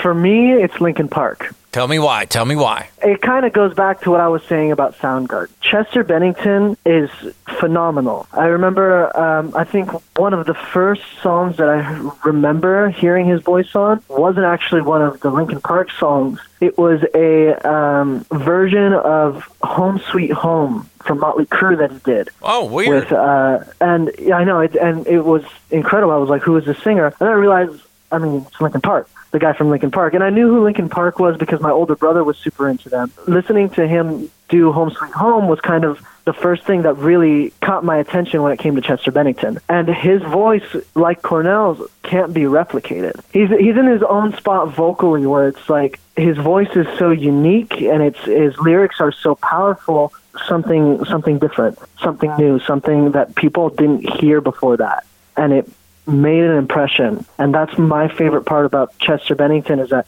For 0.00 0.14
me, 0.14 0.52
it's 0.52 0.80
Linkin 0.80 1.06
Park. 1.06 1.54
Tell 1.76 1.88
me 1.88 1.98
why. 1.98 2.24
Tell 2.24 2.46
me 2.46 2.56
why. 2.56 2.88
It 3.02 3.20
kind 3.20 3.44
of 3.44 3.52
goes 3.52 3.74
back 3.74 4.00
to 4.00 4.10
what 4.10 4.18
I 4.18 4.28
was 4.28 4.42
saying 4.44 4.72
about 4.72 4.96
Soundgarden. 4.96 5.50
Chester 5.60 6.02
Bennington 6.02 6.74
is 6.86 7.10
phenomenal. 7.60 8.26
I 8.32 8.46
remember, 8.46 9.14
um, 9.14 9.54
I 9.54 9.64
think 9.64 9.90
one 10.16 10.32
of 10.32 10.46
the 10.46 10.54
first 10.54 11.02
songs 11.20 11.58
that 11.58 11.68
I 11.68 12.10
remember 12.24 12.88
hearing 12.88 13.26
his 13.26 13.42
voice 13.42 13.74
on 13.74 14.02
wasn't 14.08 14.46
actually 14.46 14.80
one 14.80 15.02
of 15.02 15.20
the 15.20 15.28
Linkin 15.28 15.60
Park 15.60 15.90
songs. 15.90 16.40
It 16.62 16.78
was 16.78 17.04
a 17.14 17.68
um, 17.68 18.24
version 18.32 18.94
of 18.94 19.44
Home 19.62 20.00
Sweet 20.10 20.32
Home 20.32 20.88
from 21.04 21.20
Motley 21.20 21.44
Crue 21.44 21.76
that 21.76 21.92
he 21.92 21.98
did. 21.98 22.30
Oh, 22.40 22.64
weird. 22.64 23.04
With 23.04 23.12
uh, 23.12 23.64
and 23.82 24.12
yeah, 24.18 24.36
I 24.36 24.44
know, 24.44 24.60
it, 24.60 24.76
and 24.76 25.06
it 25.06 25.26
was 25.26 25.44
incredible. 25.70 26.14
I 26.14 26.16
was 26.16 26.30
like, 26.30 26.40
"Who 26.40 26.56
is 26.56 26.64
this 26.64 26.82
singer?" 26.82 27.12
And 27.20 27.28
I 27.28 27.32
realized, 27.32 27.82
I 28.10 28.16
mean, 28.16 28.46
it's 28.48 28.60
Linkin 28.62 28.80
Park, 28.80 29.10
the 29.36 29.40
guy 29.40 29.52
from 29.52 29.68
Linkin 29.68 29.90
Park, 29.90 30.14
and 30.14 30.24
I 30.24 30.30
knew 30.30 30.48
who 30.48 30.64
Linkin 30.64 30.88
Park 30.88 31.18
was 31.18 31.36
because 31.36 31.60
my 31.60 31.70
older 31.70 31.94
brother 31.94 32.24
was 32.24 32.38
super 32.38 32.70
into 32.70 32.88
them. 32.88 33.12
Listening 33.26 33.68
to 33.70 33.86
him 33.86 34.30
do 34.48 34.72
"Home 34.72 34.90
Sweet 34.90 35.12
Home" 35.12 35.46
was 35.46 35.60
kind 35.60 35.84
of 35.84 36.00
the 36.24 36.32
first 36.32 36.64
thing 36.64 36.82
that 36.82 36.94
really 36.94 37.50
caught 37.60 37.84
my 37.84 37.98
attention 37.98 38.42
when 38.42 38.52
it 38.52 38.58
came 38.58 38.76
to 38.76 38.80
Chester 38.80 39.10
Bennington. 39.10 39.58
And 39.68 39.88
his 39.88 40.22
voice, 40.22 40.64
like 40.94 41.20
Cornell's, 41.20 41.86
can't 42.02 42.32
be 42.32 42.42
replicated. 42.42 43.20
He's 43.30 43.50
he's 43.50 43.76
in 43.76 43.86
his 43.86 44.02
own 44.02 44.34
spot 44.38 44.74
vocally, 44.74 45.26
where 45.26 45.48
it's 45.48 45.68
like 45.68 46.00
his 46.16 46.38
voice 46.38 46.74
is 46.74 46.86
so 46.98 47.10
unique 47.10 47.72
and 47.72 48.02
it's 48.02 48.24
his 48.24 48.56
lyrics 48.58 49.00
are 49.00 49.12
so 49.12 49.34
powerful 49.34 50.14
something 50.48 51.04
something 51.04 51.38
different 51.38 51.78
something 52.00 52.34
new 52.36 52.58
something 52.60 53.12
that 53.12 53.34
people 53.34 53.70
didn't 53.70 54.06
hear 54.20 54.40
before 54.42 54.76
that 54.76 55.06
and 55.36 55.52
it 55.52 55.70
made 56.06 56.42
an 56.42 56.56
impression. 56.56 57.24
And 57.38 57.54
that's 57.54 57.76
my 57.78 58.08
favorite 58.08 58.44
part 58.44 58.66
about 58.66 58.96
chester 58.98 59.34
bennington 59.34 59.78
is 59.78 59.90
that 59.90 60.06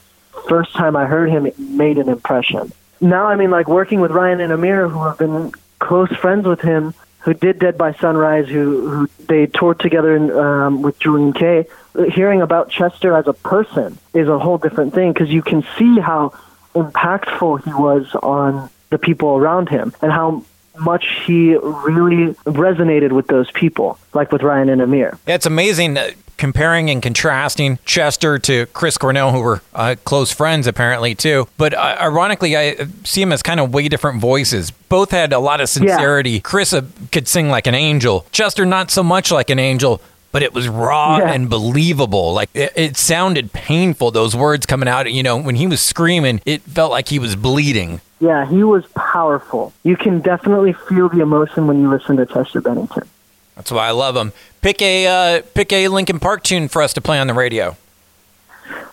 first 0.49 0.73
time 0.73 0.95
i 0.97 1.05
heard 1.05 1.29
him 1.29 1.47
it 1.47 1.59
made 1.59 1.99
an 1.99 2.09
impression. 2.09 2.73
Now 3.01 3.27
i 3.27 3.37
mean 3.37 3.51
like 3.51 3.69
working 3.69 4.01
with 4.01 4.11
ryan 4.11 4.41
and 4.41 4.53
amir 4.53 4.89
who 4.89 5.03
have 5.05 5.19
been 5.19 5.53
close 5.79 6.15
friends 6.17 6.47
with 6.47 6.61
him 6.61 6.95
who 7.21 7.35
did 7.35 7.59
dead 7.59 7.77
by 7.77 7.93
sunrise 7.95 8.49
who 8.49 8.89
who 8.89 9.11
they 9.27 9.47
toured 9.47 9.81
together 9.81 10.17
in, 10.17 10.31
um, 10.31 10.83
with 10.83 10.99
Julien-K 10.99 11.67
hearing 12.11 12.43
about 12.43 12.71
chester 12.71 13.17
as 13.17 13.27
a 13.27 13.33
person 13.33 13.99
is 14.15 14.29
a 14.29 14.39
whole 14.39 14.59
different 14.59 14.95
thing 14.95 15.13
because 15.13 15.29
you 15.29 15.43
can 15.43 15.65
see 15.77 15.99
how 15.99 16.33
impactful 16.75 17.65
he 17.65 17.73
was 17.73 18.15
on 18.23 18.71
the 18.91 18.99
people 18.99 19.31
around 19.37 19.69
him 19.69 19.93
and 20.01 20.13
how 20.13 20.45
much 20.81 21.07
he 21.27 21.57
really 21.57 22.35
resonated 22.45 23.13
with 23.13 23.27
those 23.29 23.51
people, 23.51 23.99
like 24.15 24.33
with 24.33 24.43
Ryan 24.43 24.69
and 24.69 24.81
Amir. 24.83 25.19
It's 25.27 25.47
amazing 25.47 25.97
uh, 25.97 26.11
comparing 26.39 26.89
and 26.89 27.03
contrasting 27.03 27.79
Chester 27.85 28.39
to 28.39 28.67
Chris 28.67 28.97
Cornell, 28.97 29.33
who 29.33 29.41
were 29.41 29.61
uh, 29.75 29.97
close 30.05 30.33
friends 30.33 30.67
apparently 30.67 31.15
too. 31.15 31.49
But 31.59 31.75
uh, 31.75 31.99
ironically, 32.01 32.57
I 32.57 32.87
see 33.05 33.21
him 33.21 33.33
as 33.33 33.43
kind 33.43 33.61
of 33.61 33.75
way 33.75 33.89
different 33.89 34.21
voices. 34.21 34.71
Both 34.71 35.11
had 35.11 35.35
a 35.35 35.39
lot 35.39 35.61
of 35.61 35.69
sincerity. 35.69 36.31
Yeah. 36.31 36.41
Chris 36.41 36.73
uh, 36.73 36.87
could 37.13 37.29
sing 37.29 37.51
like 37.51 37.67
an 37.67 37.75
angel. 37.75 38.25
Chester 38.33 38.65
not 38.65 38.91
so 38.91 39.03
much 39.03 39.31
like 39.31 39.51
an 39.51 39.59
angel. 39.59 40.01
But 40.31 40.43
it 40.43 40.53
was 40.53 40.69
raw 40.69 41.17
yeah. 41.17 41.33
and 41.33 41.49
believable. 41.49 42.35
Like 42.35 42.51
it, 42.53 42.71
it 42.77 42.97
sounded 42.99 43.51
painful. 43.55 44.11
Those 44.11 44.37
words 44.37 44.67
coming 44.67 44.87
out. 44.87 45.11
You 45.11 45.23
know, 45.23 45.39
when 45.39 45.55
he 45.55 45.67
was 45.67 45.81
screaming, 45.81 46.43
it 46.45 46.61
felt 46.61 46.91
like 46.91 47.09
he 47.09 47.19
was 47.19 47.35
bleeding. 47.35 48.03
Yeah, 48.21 48.47
he 48.47 48.65
was 48.65 48.85
powerful. 48.95 49.73
You 49.85 49.97
can 49.97 50.21
definitely 50.21 50.73
feel 50.73 51.09
the 51.09 51.21
emotion 51.21 51.67
when 51.67 51.81
you 51.81 51.89
listen 51.89 52.17
to 52.17 52.27
Chester 52.27 52.61
Bennington. 52.61 53.09
That's 53.55 53.71
why 53.71 53.89
I 53.89 53.91
love 53.93 54.17
him. 54.17 54.33
Pick 54.61 54.83
a 54.83 55.07
uh, 55.39 55.43
pick 55.55 55.73
a 55.73 55.89
Linkin 55.89 56.21
Park 56.21 56.43
tune 56.43 56.69
for 56.69 56.83
us 56.83 56.93
to 56.95 57.01
play 57.01 57.19
on 57.19 57.27
the 57.27 57.35
radio. 57.35 57.77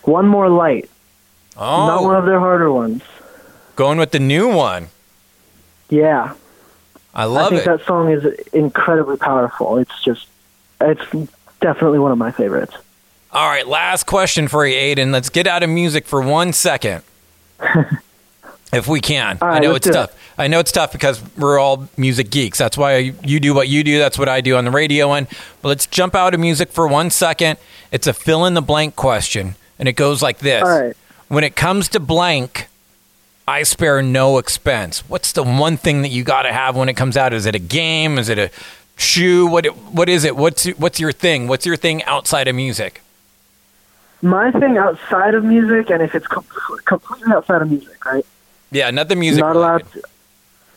One 0.02 0.28
more 0.28 0.48
light. 0.48 0.88
Oh, 1.56 1.86
not 1.86 2.02
one 2.02 2.16
of 2.16 2.26
their 2.26 2.38
harder 2.38 2.70
ones. 2.70 3.02
Going 3.74 3.98
with 3.98 4.10
the 4.10 4.20
new 4.20 4.48
one. 4.48 4.88
Yeah, 5.88 6.34
I 7.14 7.24
love 7.24 7.52
it. 7.52 7.56
I 7.56 7.58
think 7.58 7.66
it. 7.66 7.78
that 7.78 7.86
song 7.86 8.10
is 8.10 8.24
incredibly 8.52 9.16
powerful. 9.16 9.78
It's 9.78 10.04
just, 10.04 10.26
it's 10.80 11.30
definitely 11.60 11.98
one 11.98 12.12
of 12.12 12.18
my 12.18 12.30
favorites. 12.30 12.74
All 13.32 13.48
right, 13.48 13.66
last 13.66 14.04
question 14.04 14.48
for 14.48 14.66
you, 14.66 14.74
Aiden. 14.74 15.12
Let's 15.12 15.30
get 15.30 15.46
out 15.46 15.62
of 15.62 15.70
music 15.70 16.06
for 16.06 16.20
one 16.20 16.52
second. 16.52 17.02
if 18.72 18.86
we 18.88 19.00
can. 19.00 19.38
All 19.40 19.48
I 19.48 19.58
know 19.58 19.74
it's 19.74 19.88
tough. 19.88 20.14
I 20.38 20.48
know 20.48 20.60
it's 20.60 20.72
tough 20.72 20.92
because 20.92 21.22
we're 21.36 21.58
all 21.58 21.88
music 21.96 22.30
geeks. 22.30 22.58
That's 22.58 22.76
why 22.76 22.96
you 22.96 23.40
do 23.40 23.54
what 23.54 23.68
you 23.68 23.82
do. 23.82 23.98
That's 23.98 24.18
what 24.18 24.28
I 24.28 24.40
do 24.40 24.56
on 24.56 24.64
the 24.64 24.70
radio 24.70 25.12
And 25.12 25.26
But 25.62 25.68
let's 25.68 25.86
jump 25.86 26.14
out 26.14 26.34
of 26.34 26.40
music 26.40 26.70
for 26.70 26.86
one 26.86 27.10
second. 27.10 27.58
It's 27.90 28.06
a 28.06 28.12
fill 28.12 28.44
in 28.44 28.54
the 28.54 28.62
blank 28.62 28.96
question, 28.96 29.54
and 29.78 29.88
it 29.88 29.92
goes 29.92 30.22
like 30.22 30.38
this: 30.38 30.62
All 30.62 30.80
right. 30.80 30.96
When 31.28 31.44
it 31.44 31.56
comes 31.56 31.88
to 31.90 32.00
blank, 32.00 32.68
I 33.48 33.62
spare 33.62 34.02
no 34.02 34.38
expense. 34.38 35.08
What's 35.08 35.32
the 35.32 35.42
one 35.42 35.76
thing 35.76 36.02
that 36.02 36.08
you 36.08 36.24
got 36.24 36.42
to 36.42 36.52
have 36.52 36.76
when 36.76 36.88
it 36.88 36.94
comes 36.94 37.16
out? 37.16 37.32
Is 37.32 37.46
it 37.46 37.54
a 37.54 37.60
game? 37.60 38.18
Is 38.18 38.28
it 38.28 38.38
a 38.38 38.50
shoe? 38.96 39.46
What 39.46 39.66
what 39.66 40.08
is 40.08 40.24
it? 40.24 40.36
What's 40.36 40.66
what's 40.72 41.00
your 41.00 41.12
thing? 41.12 41.48
What's 41.48 41.64
your 41.64 41.76
thing 41.76 42.02
outside 42.04 42.48
of 42.48 42.54
music? 42.54 43.02
My 44.22 44.50
thing 44.50 44.76
outside 44.76 45.34
of 45.34 45.44
music, 45.44 45.90
and 45.90 46.02
if 46.02 46.14
it's 46.14 46.26
com- 46.26 46.44
completely 46.84 47.32
outside 47.32 47.62
of 47.62 47.70
music, 47.70 48.04
right? 48.04 48.26
Yeah, 48.70 48.90
not 48.90 49.08
the 49.08 49.16
music. 49.16 49.40
Not 49.40 49.56
allowed. 49.56 49.92
To, 49.92 50.02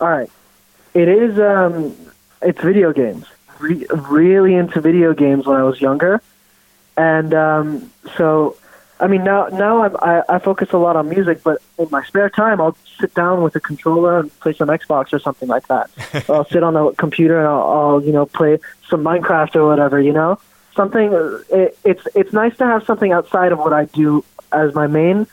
all 0.02 0.10
right. 0.10 0.30
It 0.94 1.08
is. 1.08 1.40
Um, 1.40 1.96
it's 2.42 2.62
video 2.62 2.94
games. 2.94 3.26
Re- 3.60 3.86
really 4.10 4.56
into 4.56 4.80
video 4.80 5.14
games 5.14 5.46
when 5.46 5.58
I 5.58 5.64
was 5.64 5.82
younger, 5.82 6.22
and 6.96 7.34
um, 7.34 7.92
so 8.16 8.56
I 9.00 9.08
mean 9.08 9.24
now 9.24 9.48
now 9.48 9.84
I'm, 9.84 9.98
I 9.98 10.24
I 10.30 10.40
focus 10.40 10.72
a 10.72 10.78
lot 10.78 10.96
on 10.96 11.10
music, 11.10 11.44
but 11.44 11.62
in 11.78 11.88
my 11.92 12.04
spare 12.06 12.30
time 12.30 12.62
I'll 12.62 12.78
sit 13.00 13.14
down 13.14 13.44
with 13.44 13.56
a 13.56 13.60
controller 13.60 14.20
and 14.20 14.40
play 14.40 14.54
some 14.54 14.70
Xbox 14.70 15.12
or 15.12 15.20
something 15.20 15.50
like 15.50 15.68
that. 15.68 15.90
or 16.30 16.36
I'll 16.38 16.46
sit 16.46 16.64
on 16.64 16.74
the 16.74 16.92
computer 16.94 17.38
and 17.40 17.48
I'll, 17.48 17.70
I'll 17.70 18.04
you 18.04 18.14
know 18.14 18.26
play 18.26 18.60
some 18.90 19.04
Minecraft 19.04 19.56
or 19.56 19.68
whatever. 19.68 20.00
You 20.00 20.14
know 20.14 20.40
something. 20.76 21.12
It, 21.50 21.78
it's 21.84 22.08
it's 22.16 22.34
nice 22.34 22.56
to 22.58 22.66
have 22.66 22.86
something 22.86 23.12
outside 23.12 23.52
of 23.52 23.60
what 23.60 23.74
I 23.74 23.86
do 23.86 24.24
as 24.52 24.74
my 24.74 24.88
main, 24.88 25.28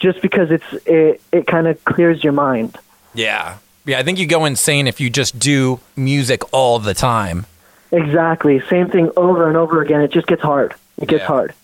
just 0.00 0.20
because 0.20 0.50
it's 0.50 0.72
it 0.86 1.20
it 1.30 1.46
kind 1.46 1.68
of 1.68 1.82
clears 1.84 2.24
your 2.24 2.32
mind. 2.32 2.76
Yeah. 3.14 3.58
Yeah, 3.86 3.98
I 3.98 4.02
think 4.02 4.18
you 4.18 4.26
go 4.26 4.44
insane 4.44 4.86
if 4.88 5.00
you 5.00 5.08
just 5.08 5.38
do 5.38 5.80
music 5.96 6.42
all 6.52 6.78
the 6.78 6.92
time. 6.94 7.46
Exactly. 7.92 8.60
Same 8.68 8.88
thing 8.90 9.10
over 9.16 9.48
and 9.48 9.56
over 9.56 9.80
again. 9.82 10.00
It 10.02 10.12
just 10.12 10.26
gets 10.26 10.42
hard. 10.42 10.74
It 11.00 11.08
gets 11.08 11.22
Yeah. 11.22 11.26
hard. 11.26 11.54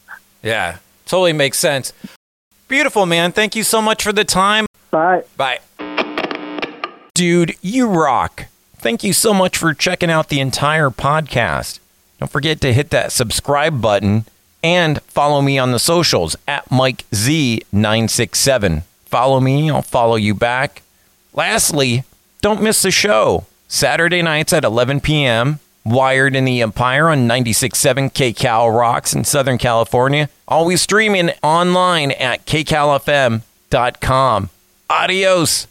Yeah, 0.43 0.77
totally 1.07 1.33
makes 1.33 1.59
sense. 1.59 1.93
Beautiful, 2.69 3.05
man. 3.07 3.33
Thank 3.33 3.55
you 3.55 3.63
so 3.63 3.81
much 3.83 4.03
for 4.03 4.13
the 4.13 4.25
time. 4.25 4.67
Bye. 4.91 5.23
Bye. 5.37 5.61
Dude, 7.15 7.55
you 7.63 7.87
rock. 7.89 8.47
Thank 8.79 9.03
you 9.05 9.13
so 9.13 9.33
much 9.33 9.57
for 9.57 9.73
checking 9.75 10.11
out 10.11 10.29
the 10.29 10.41
entire 10.41 10.91
podcast. 10.91 11.79
Don't 12.19 12.31
forget 12.31 12.61
to 12.63 12.73
hit 12.73 12.91
that 12.91 13.13
subscribe 13.13 13.81
button 13.81 14.25
and 14.67 15.01
follow 15.03 15.41
me 15.41 15.57
on 15.59 15.71
the 15.71 15.79
socials 15.79 16.35
at 16.49 16.69
MikeZ967. 16.71 18.83
Follow 19.05 19.39
me, 19.39 19.71
I'll 19.71 19.83
follow 19.83 20.17
you 20.17 20.35
back. 20.35 20.83
Lastly, 21.33 22.03
don't 22.43 22.61
miss 22.61 22.83
the 22.83 22.91
show. 22.91 23.47
Saturday 23.69 24.23
nights 24.23 24.53
at 24.53 24.65
11 24.65 25.03
p.m. 25.03 25.61
Wired 25.85 26.35
in 26.35 26.45
the 26.45 26.63
Empire 26.63 27.11
on 27.11 27.29
96.7 27.29 28.13
KCal 28.13 28.77
Rocks 28.77 29.15
in 29.15 29.23
Southern 29.23 29.57
California. 29.57 30.29
Always 30.49 30.83
streaming 30.83 31.31
online 31.45 32.11
at 32.11 32.45
kcalfm.com. 32.45 34.51
Adios. 34.91 35.65